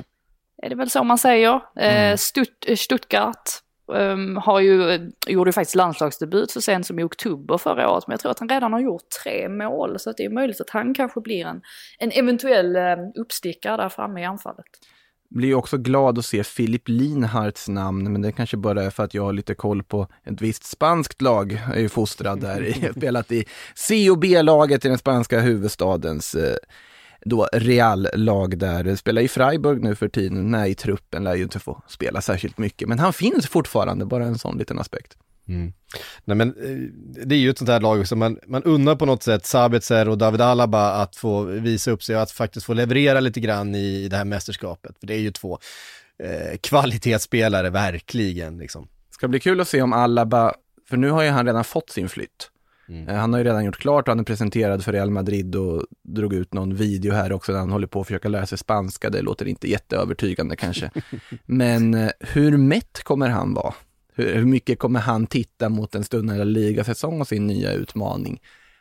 [0.63, 1.55] Är det väl så man säger?
[1.55, 2.19] Eh, mm.
[2.19, 3.51] Stutt, Stuttgart
[3.87, 8.07] um, har ju, gjorde ju faktiskt landslagsdebut så sent som i oktober förra året.
[8.07, 9.99] Men jag tror att han redan har gjort tre mål.
[9.99, 11.63] Så det är möjligt att han kanske blir en,
[11.99, 14.67] en eventuell um, uppstickare där framme i anfallet
[15.35, 19.15] blir också glad att se Filip Linharts namn, men det kanske bara är för att
[19.15, 21.53] jag har lite koll på ett visst spanskt lag.
[21.67, 23.45] Jag är ju fostrad där, spelat i
[23.75, 26.57] C och B-laget i den spanska huvudstadens eh,
[27.25, 28.97] då Real-lag där.
[28.97, 32.59] Spelar i Freiburg nu för tiden, nej i truppen lär ju inte få spela särskilt
[32.59, 35.17] mycket, men han finns fortfarande, bara en sån liten aspekt.
[35.49, 35.73] Mm.
[36.25, 39.07] Nej men eh, det är ju ett sånt här lag som man, man undrar på
[39.07, 42.75] något sätt Sabitzer och David Alaba att få visa upp sig och att faktiskt få
[42.75, 44.99] leverera lite grann i det här mästerskapet.
[45.01, 45.59] För det är ju två
[46.19, 48.89] eh, kvalitetsspelare verkligen liksom.
[49.11, 50.55] Ska bli kul att se om Alaba,
[50.89, 52.51] för nu har ju han redan fått sin flytt.
[52.89, 53.09] Mm.
[53.09, 55.87] Eh, han har ju redan gjort klart och han är presenterad för Real Madrid och
[56.03, 59.11] drog ut någon video här också där han håller på att försöka lära sig spanska.
[59.11, 60.91] Det låter inte jätteövertygande kanske.
[61.47, 63.75] Men eh, hur mätt kommer han vara?
[64.17, 68.41] Hur, mycket kommer han titta mot en stundande ligasäsong och sin nya utmaning?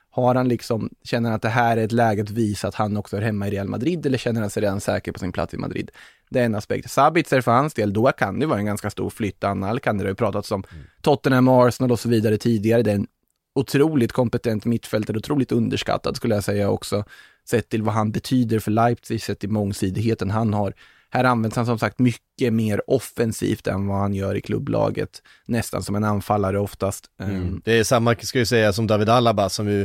[0.10, 2.98] Har han liksom, känner han att det här är ett läge att visa att han
[2.98, 5.54] också är hemma i Real Madrid eller känner han sig redan säker på sin plats
[5.54, 5.92] i Madrid?
[6.30, 6.92] Det är en aspekt.
[6.92, 9.42] Sabitzer för hans del, då kan det vara en ganska stor flytt.
[9.42, 10.84] Det, det har ju pratats om mm.
[11.02, 12.82] Tottenham, Arsenal och så vidare tidigare.
[12.82, 13.08] Det är en
[13.56, 17.04] otroligt kompetent mittfältare, otroligt underskattad skulle jag säga också.
[17.50, 20.74] Sett till vad han betyder för Leipzig, sett till mångsidigheten han har.
[21.14, 25.22] Här används han som sagt mycket mer offensivt än vad han gör i klubblaget.
[25.46, 27.06] Nästan som en anfallare oftast.
[27.22, 27.36] Mm.
[27.36, 27.62] Ehm.
[27.66, 29.82] Det är samma, ska jag säga, som David Alaba som ju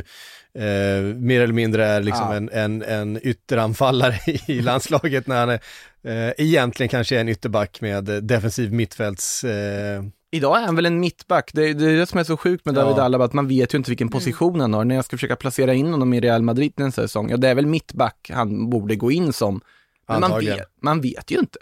[0.53, 2.35] eh, mer eller mindre är liksom ja.
[2.35, 4.15] en, en, en ytteranfallare
[4.47, 5.59] i landslaget när han är,
[6.03, 10.99] eh, egentligen kanske är en ytterback med defensiv mittfälts eh, Idag är han väl en
[10.99, 11.51] mittback.
[11.53, 13.03] Det är, det är det som är så sjukt med David ja.
[13.03, 14.85] Alaba, att man vet ju inte vilken position han har.
[14.85, 17.55] När jag ska försöka placera in honom i Real Madrid en säsong, ja det är
[17.55, 19.61] väl mittback han borde gå in som.
[20.07, 21.59] Men man vet, man vet ju inte.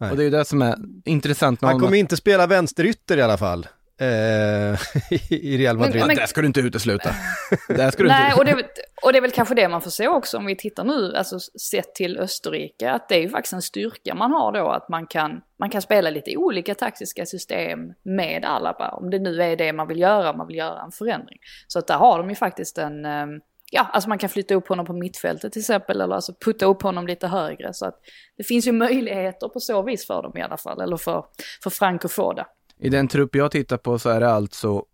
[0.00, 0.10] Nej.
[0.10, 1.62] Och det är ju det som är intressant.
[1.62, 3.66] Han kommer inte spela vänsterytter i alla fall.
[4.00, 4.78] Eh,
[5.30, 5.96] i Real Madrid.
[5.96, 7.10] Men- men- det ska du inte utesluta.
[7.68, 8.66] det ska du Nej, inte och det,
[9.02, 11.38] och det är väl kanske det man får se också om vi tittar nu, alltså
[11.70, 15.06] sett till Österrike, att det är ju faktiskt en styrka man har då, att man
[15.06, 19.72] kan, man kan spela lite olika taktiska system med Alaba, om det nu är det
[19.72, 21.38] man vill göra, om man vill göra en förändring.
[21.66, 23.26] Så att där har de ju faktiskt en, eh,
[23.72, 26.82] ja, alltså man kan flytta upp honom på mittfältet till exempel, eller alltså putta upp
[26.82, 28.00] honom lite högre, så att
[28.36, 31.24] det finns ju möjligheter på så vis för dem i alla fall, eller för,
[31.62, 32.46] för Frank att få det.
[32.80, 34.84] I den trupp jag tittar på så är det alltså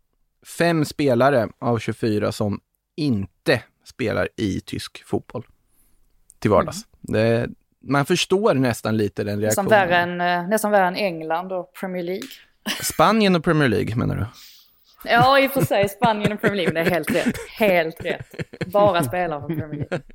[0.59, 2.61] fem spelare av 24 som
[2.97, 5.47] inte spelar i tysk fotboll
[6.39, 6.87] till vardags.
[7.01, 7.49] Det,
[7.83, 9.89] man förstår nästan lite den Nästan reaktionen.
[9.89, 9.97] värre,
[10.37, 12.29] än, eh, nästan värre än England och Premier League.
[12.83, 14.27] Spanien och Premier League menar du?
[15.05, 17.35] Ja, i och för sig Spanien och Premier League, det är helt rätt.
[17.59, 18.27] Helt rätt.
[18.67, 20.01] Bara spelare från Premier League.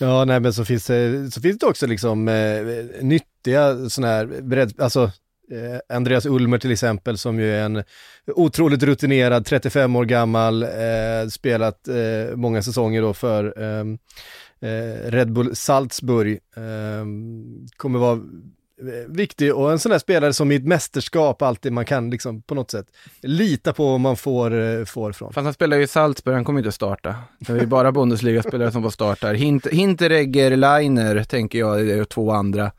[0.00, 2.62] Ja, nej men så finns det, så finns det också liksom eh,
[3.00, 5.10] nyttiga sådana här, beredd, alltså
[5.50, 7.84] eh, Andreas Ulmer till exempel som ju är en
[8.26, 13.98] otroligt rutinerad, 35 år gammal, eh, spelat eh, många säsonger då för ehm,
[14.60, 16.38] eh, Red Bull Salzburg.
[16.56, 21.72] Ehm, kommer vara eh, viktig och en sån där spelare som i ett mästerskap alltid
[21.72, 22.86] man kan liksom på något sätt
[23.22, 25.32] lita på vad man får, eh, får från.
[25.32, 27.14] Fast han spelar ju i Salzburg, han kommer inte starta.
[27.38, 29.28] Det är ju bara Bundesliga-spelare som får starta.
[29.28, 32.72] Hint, Hinteregger, Leiner, tänker jag, är två andra.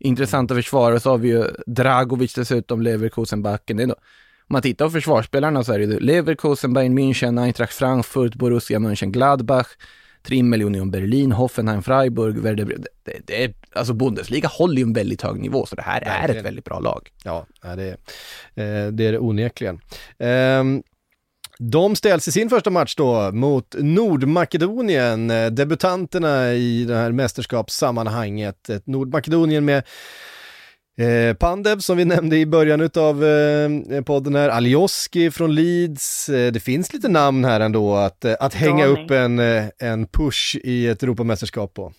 [0.00, 3.76] Intressanta försvarare, så har vi ju Dragovic dessutom, Leverkusen-backen.
[3.76, 3.96] Det är nog-
[4.40, 9.66] Om man tittar på försvarsspelarna så är det Leverkusen, Bayern München, Eintracht Frankfurt, Borussia Mönchengladbach,
[10.22, 12.64] Trimmel, Union Berlin, Hoffenheim, Freiburg, Werder
[13.04, 16.04] det, det är, Alltså Bundesliga håller ju en väldigt hög nivå, så det här är
[16.04, 16.38] Verkligen.
[16.40, 17.08] ett väldigt bra lag.
[17.24, 17.88] Ja, det, är,
[18.86, 19.80] eh, det är det onekligen.
[20.18, 20.82] Ehm,
[21.62, 28.68] de ställs i sin första match då mot Nordmakedonien, eh, debutanterna i det här mästerskapssammanhanget.
[28.68, 29.82] Ett Nordmakedonien med
[30.98, 36.28] eh, Pandev som vi nämnde i början av eh, podden här, Alioski från Leeds.
[36.28, 40.06] Eh, det finns lite namn här ändå att, eh, att hänga upp en, eh, en
[40.06, 41.92] push i ett Europamästerskap på.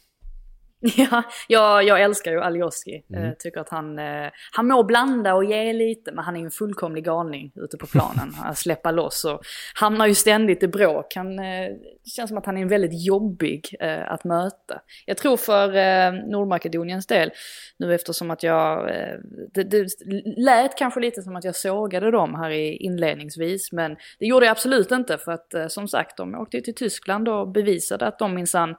[0.98, 3.04] Ja, jag, jag älskar ju Alioski.
[3.10, 3.24] Mm.
[3.24, 6.46] Eh, tycker att han, eh, han må blanda och ge lite, men han är ju
[6.46, 8.34] en fullkomlig galning ute på planen.
[8.42, 9.42] Han släpper loss och
[9.76, 11.16] hamnar ju ständigt i bråk.
[11.16, 11.68] Han, eh,
[12.04, 14.82] det känns som att han är väldigt jobbig eh, att möta.
[15.06, 17.32] Jag tror för eh, Nordmakedoniens del,
[17.78, 19.16] nu eftersom att jag, eh,
[19.54, 19.88] det, det
[20.38, 24.52] lät kanske lite som att jag sågade dem här i inledningsvis, men det gjorde jag
[24.52, 28.20] absolut inte för att eh, som sagt, de åkte ju till Tyskland och bevisade att
[28.20, 28.76] de minsann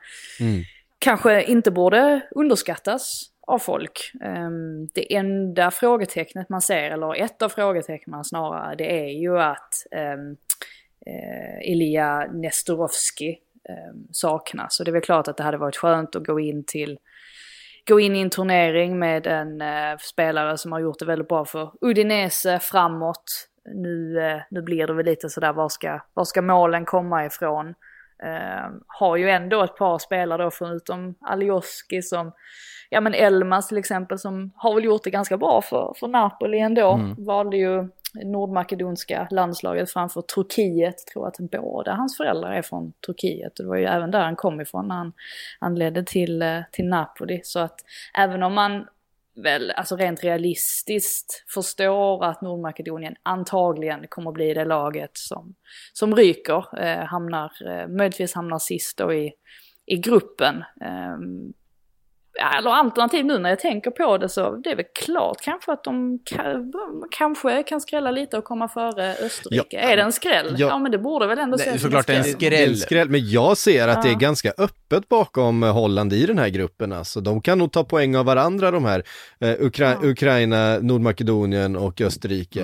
[1.03, 4.13] kanske inte borde underskattas av folk.
[4.25, 9.87] Ehm, det enda frågetecknet man ser, eller ett av frågetecknen snarare, det är ju att
[9.91, 10.37] ehm,
[11.07, 13.39] eh, Ilija Nestorovski
[13.69, 14.81] ehm, saknas.
[14.81, 16.99] Och det är väl klart att det hade varit skönt att gå in till
[17.89, 21.45] gå in i en turnering med en eh, spelare som har gjort det väldigt bra
[21.45, 23.49] för Udinese framåt.
[23.75, 27.75] Nu, eh, nu blir det väl lite sådär, var ska, var ska målen komma ifrån?
[28.25, 32.33] Eh, har ju ändå ett par spelare då förutom Alioski som,
[32.91, 36.59] ja men Elmas till exempel som har väl gjort det ganska bra för, för Napoli
[36.59, 37.01] ändå.
[37.19, 37.89] Valde ju
[38.25, 40.95] nordmakedonska landslaget framför Turkiet.
[41.13, 43.53] Tror att båda hans föräldrar är från Turkiet.
[43.57, 45.13] Det var ju även där han kom ifrån när han,
[45.61, 47.41] han ledde till, eh, till Napoli.
[47.45, 47.77] Så att
[48.19, 48.87] även om man
[49.35, 55.55] väl, alltså rent realistiskt förstår att Nordmakedonien antagligen kommer att bli det laget som,
[55.93, 59.33] som ryker, eh, hamnar, eh, möjligtvis hamnar sist då i,
[59.87, 60.65] i gruppen.
[60.81, 61.17] Eh,
[62.59, 65.85] eller alternativ nu när jag tänker på det så det är väl klart kanske att
[65.85, 66.73] de kan,
[67.11, 69.67] kanske kan skrälla lite och komma före Österrike.
[69.71, 69.79] Ja.
[69.81, 70.55] är det en skräll?
[70.59, 70.67] Ja.
[70.69, 72.37] Ja, men det borde väl ändå ses som såklart det är en skräll.
[72.37, 72.51] skräll.
[72.51, 74.19] Det är en skräll, men jag ser att det är Ja.
[74.19, 76.93] ganska öppet bakom eh, Holland i den här gruppen.
[76.93, 79.03] Alltså, de kan nog ta poäng av varandra de här,
[79.41, 80.09] eh, Ukra- Ja.
[80.09, 82.61] Ukraina, Nordmakedonien och Österrike.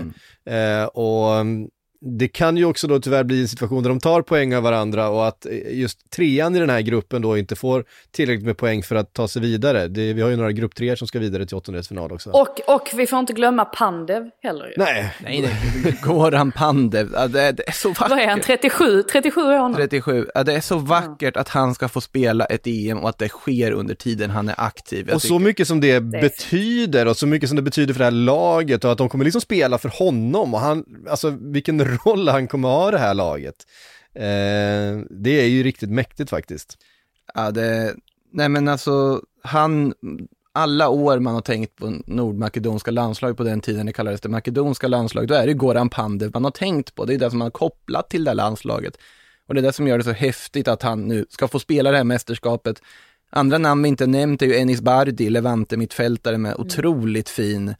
[0.50, 1.68] Eh, och mm,
[2.00, 5.08] det kan ju också då tyvärr bli en situation där de tar poäng av varandra
[5.08, 8.82] och att eh, just trean i den här gruppen då inte får tillräckligt med poäng
[8.82, 9.88] för att ta sig vidare.
[9.88, 12.30] Det, vi har ju några grupptreor som ska vidare till åttondelsfinal också.
[12.30, 14.72] Och, och vi får inte glömma Pandev heller ju.
[14.76, 15.42] Nej, Nej,
[15.82, 18.11] det Goran Pandev, ja, det, det är så vackert.
[18.11, 19.02] Vad är han, 37?
[19.02, 19.74] 37 år nu.
[19.74, 20.26] 37.
[20.34, 23.28] Ja, det är så vackert att han ska få spela ett EM och att det
[23.28, 25.04] sker under tiden han är aktiv.
[25.08, 27.94] Jag och så tycker- mycket som det är betyder och så mycket som det betyder
[27.94, 31.37] för det här laget och att de kommer liksom spela för honom och han, alltså
[31.40, 33.66] vilken roll han kommer ha det här laget.
[34.14, 36.79] Eh, det är ju riktigt mäktigt faktiskt.
[37.35, 37.94] Ja, det,
[38.33, 39.94] nej men alltså, han,
[40.53, 44.88] alla år man har tänkt på nordmakedonska landslag på den tiden det kallades det makedonska
[44.88, 47.05] landslag, då är det Goran Pandev man har tänkt på.
[47.05, 48.98] Det är det som man har kopplat till det här landslaget.
[49.46, 51.90] Och det är det som gör det så häftigt att han nu ska få spela
[51.90, 52.83] det här mästerskapet.
[53.30, 57.74] Andra namn vi inte nämnt är ju Enis Bardi, Levante mittfältare med otroligt fin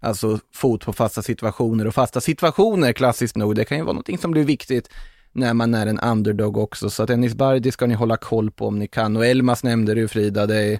[0.00, 4.18] Alltså fot på fasta situationer och fasta situationer, klassiskt nog, det kan ju vara någonting
[4.18, 4.88] som blir viktigt
[5.32, 6.90] när man är en underdog också.
[6.90, 9.16] Så att Enis Bardi ska ni hålla koll på om ni kan.
[9.16, 10.78] Och Elmas nämnde du Frida, det är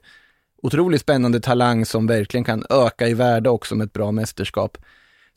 [0.62, 4.78] otroligt spännande talang som verkligen kan öka i värde också med ett bra mästerskap.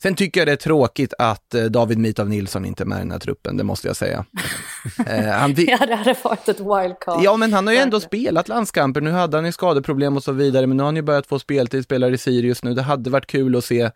[0.02, 3.00] Sen tycker jag det är tråkigt att eh, David Mitov Nilsson inte är med i
[3.00, 4.24] den här truppen, det måste jag säga.
[5.06, 5.54] eh, han...
[5.56, 7.20] ja, det hade varit ett wildcard.
[7.22, 9.00] Ja, men han har ju ändå spelat landskamper.
[9.00, 11.38] Nu hade han ju skadeproblem och så vidare, men nu har han ju börjat få
[11.38, 12.74] speltid, spelar i Sirius nu.
[12.74, 13.90] Det hade varit kul att se,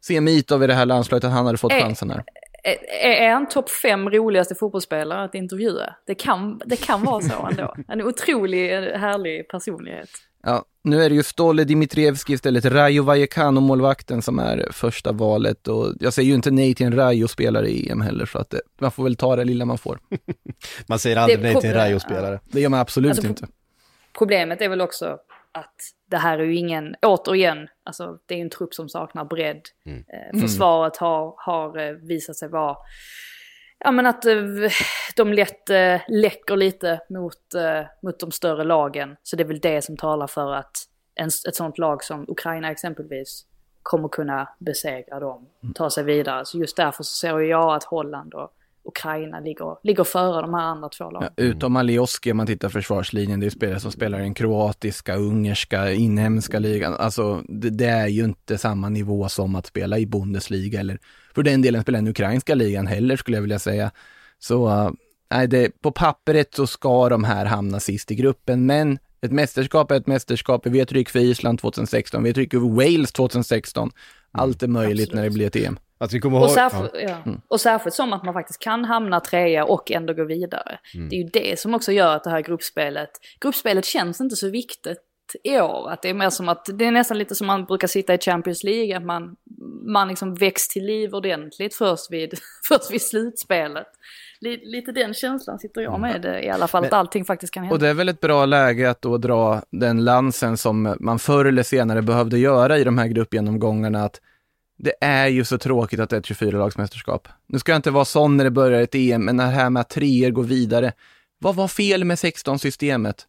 [0.00, 2.24] se Mitov i det här landslaget, att han hade fått eh, chansen här.
[2.64, 5.94] Är, är han topp fem roligaste fotbollsspelare att intervjua?
[6.06, 7.74] Det kan, det kan vara så ändå.
[7.88, 10.10] En otrolig härlig personlighet.
[10.42, 15.94] Ja, nu är det ju Ståle Dimitrievski istället, Rayo Vallecano-målvakten som är första valet och
[16.00, 18.90] jag säger ju inte nej till en Rayo-spelare i EM heller så att det, man
[18.90, 19.98] får väl ta det lilla man får.
[20.86, 22.40] man säger aldrig nej till en Rayo-spelare.
[22.44, 23.46] Det gör man absolut alltså, inte.
[24.18, 25.18] Problemet är väl också
[25.52, 25.74] att
[26.10, 29.62] det här är ju ingen, återigen, alltså det är ju en trupp som saknar bredd.
[29.86, 29.98] Mm.
[29.98, 32.76] Eh, försvaret har, har eh, visat sig vara
[33.84, 34.36] ja men att eh,
[35.16, 39.16] de lätt eh, läcker lite mot, eh, mot de större lagen.
[39.22, 42.70] Så det är väl det som talar för att en, ett sånt lag som Ukraina
[42.70, 43.46] exempelvis
[43.82, 46.44] kommer kunna besegra dem, ta sig vidare.
[46.44, 48.52] Så just därför så ser jag att Holland och
[48.84, 51.30] Ukraina ligger, ligger före de här andra två lagen.
[51.36, 55.16] Ja, utom Alioski om man tittar försvarslinjen, det är spelare som spelar i den kroatiska,
[55.16, 56.94] ungerska, inhemska ligan.
[56.94, 60.98] Alltså det, det, är ju inte samma nivå som att spela i Bundesliga eller
[61.34, 63.90] för den delen spela i den ukrainska ligan heller skulle jag vilja säga.
[64.38, 64.90] Så uh,
[65.30, 69.90] nej, det, på pappret så ska de här hamna sist i gruppen, men ett mästerskap
[69.90, 70.66] är ett mästerskap.
[70.66, 73.12] Vi vet hur det gick för Island 2016, vi vet hur det gick för Wales
[73.12, 73.90] 2016.
[74.32, 75.14] Allt är möjligt Absolut.
[75.14, 75.78] när det blir ett EM.
[76.02, 77.00] Att vi kommer och, särskilt, ja.
[77.00, 77.16] Ja.
[77.26, 77.40] Mm.
[77.48, 80.78] och särskilt som att man faktiskt kan hamna trea och ändå gå vidare.
[80.94, 81.08] Mm.
[81.08, 84.50] Det är ju det som också gör att det här gruppspelet, gruppspelet känns inte så
[84.50, 84.98] viktigt
[85.44, 85.90] i år.
[85.90, 88.18] Att det är mer som att, det är nästan lite som man brukar sitta i
[88.18, 89.36] Champions League, att man,
[89.86, 92.34] man liksom väcks till liv ordentligt först vid,
[92.68, 93.86] först vid slutspelet.
[94.62, 97.74] Lite den känslan sitter jag med i alla fall, Men, att allting faktiskt kan hända.
[97.74, 101.44] Och det är väl ett bra läge att då dra den lansen som man förr
[101.44, 104.20] eller senare behövde göra i de här gruppgenomgångarna, att
[104.82, 107.28] det är ju så tråkigt att det är ett 24-lagsmästerskap.
[107.46, 109.80] Nu ska jag inte vara sån när det börjar ett EM, men det här med
[109.80, 110.92] att treor går vidare.
[111.38, 113.26] Vad var fel med 16-systemet?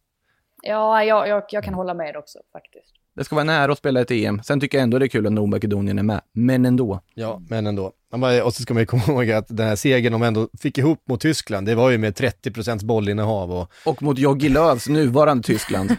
[0.62, 2.94] Ja, jag, jag, jag kan hålla med också faktiskt.
[3.16, 4.42] Det ska vara nära att spela ett EM.
[4.42, 6.20] Sen tycker jag ändå det är kul att Nordmakedonien är med.
[6.32, 7.00] Men ändå.
[7.14, 7.92] Ja, men ändå.
[8.22, 11.08] Och så ska man ju komma ihåg att den här segern de ändå fick ihop
[11.08, 13.72] mot Tyskland, det var ju med 30% bollinnehav och...
[13.84, 15.90] Och mot Jogi Lööfs nuvarande Tyskland.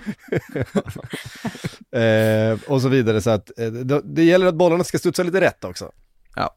[1.91, 5.41] eh, och så vidare, så att eh, det, det, gäller att bollarna ska studsa lite
[5.41, 5.91] rätt också.
[6.35, 6.55] Ja.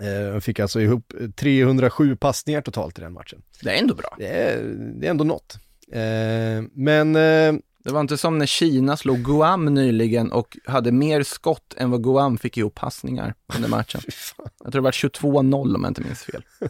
[0.00, 3.42] Eh, de fick alltså ihop 307 passningar totalt i den matchen.
[3.62, 4.14] Det är ändå bra.
[4.18, 4.62] Det är,
[5.00, 5.58] det är ändå något.
[5.92, 7.54] Eh, men eh,
[7.84, 12.02] det var inte som när Kina slog Guam nyligen och hade mer skott än vad
[12.02, 14.00] Guam fick ihop passningar under matchen.
[14.64, 16.42] Jag tror det var 22-0 om jag inte minns fel.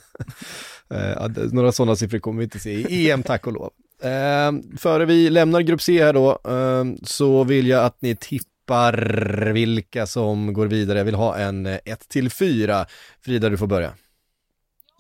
[0.91, 3.71] eh, några sådana siffror kommer vi inte se i EM, tack och lov.
[4.03, 9.53] Eh, före vi lämnar grupp C här då, eh, så vill jag att ni tippar
[9.53, 10.99] vilka som går vidare.
[10.99, 12.87] Jag vill ha en 1 till 4.
[13.25, 13.93] Frida, du får börja.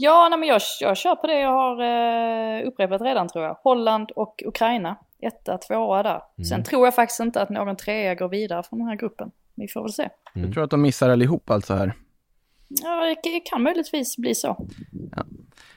[0.00, 3.58] Ja, nej, men jag, jag kör på det jag har eh, upprepat redan tror jag.
[3.62, 4.96] Holland och Ukraina.
[5.22, 6.22] Etta, tvåa där.
[6.38, 6.44] Mm.
[6.44, 9.30] Sen tror jag faktiskt inte att någon trea går vidare från den här gruppen.
[9.54, 10.08] Vi får väl se.
[10.34, 10.48] Mm.
[10.48, 11.92] Du tror att de missar allihop alltså här?
[12.68, 14.66] Ja, det kan möjligtvis bli så.
[15.16, 15.24] Ja.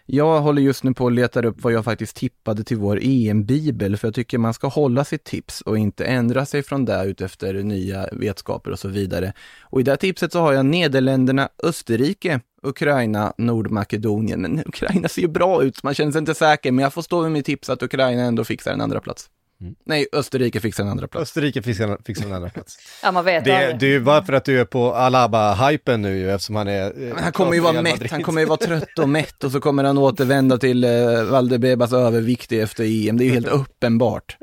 [0.06, 3.98] Jag håller just nu på att leta upp vad jag faktiskt tippade till vår EM-bibel,
[3.98, 7.54] för jag tycker man ska hålla sitt tips och inte ändra sig från det utefter
[7.54, 9.34] nya vetskaper och så vidare.
[9.62, 14.42] Och i det här tipset så har jag Nederländerna, Österrike, Ukraina, Nordmakedonien.
[14.42, 17.22] Men Ukraina ser ju bra ut, man känner sig inte säker, men jag får stå
[17.22, 19.30] med mitt tips att Ukraina ändå fixar en andra plats.
[19.62, 19.76] Mm.
[19.86, 21.22] Nej, Österrike fixar en andra plats.
[21.22, 22.78] Österrike fixar, fixar en andra plats.
[23.04, 23.78] ja, man vet det.
[23.80, 26.94] Det är bara för att du är på Alaba-hypen nu ju, eftersom han är...
[26.94, 29.60] Men han kommer ju vara mätt, han kommer ju vara trött och mätt och så
[29.62, 33.18] kommer han återvända till eh, Valdebebas övervikt efter EM.
[33.18, 34.38] Det är ju helt uppenbart.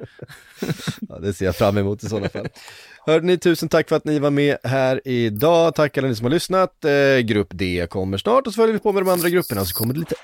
[1.09, 2.49] ja, det ser jag fram emot i sådana fall.
[3.09, 5.75] Hörde ni, tusen tack för att ni var med här idag.
[5.75, 6.85] Tack alla ni som har lyssnat.
[6.85, 9.67] Eh, grupp D kommer snart och så följer vi på med de andra grupperna och
[9.67, 10.15] så kommer det lite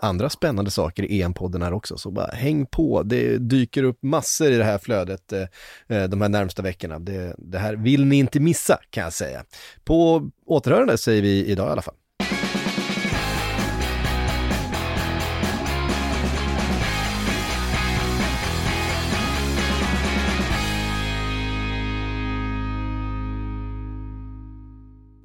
[0.00, 3.02] andra spännande saker i EM-podden här också, så bara häng på.
[3.02, 5.40] Det dyker upp massor i det här flödet eh,
[5.88, 6.98] eh de här närmsta veckorna.
[6.98, 9.44] Det, det här vill ni inte missa kan jag säga.
[9.84, 11.94] På återhörande säger vi idag i alla fall.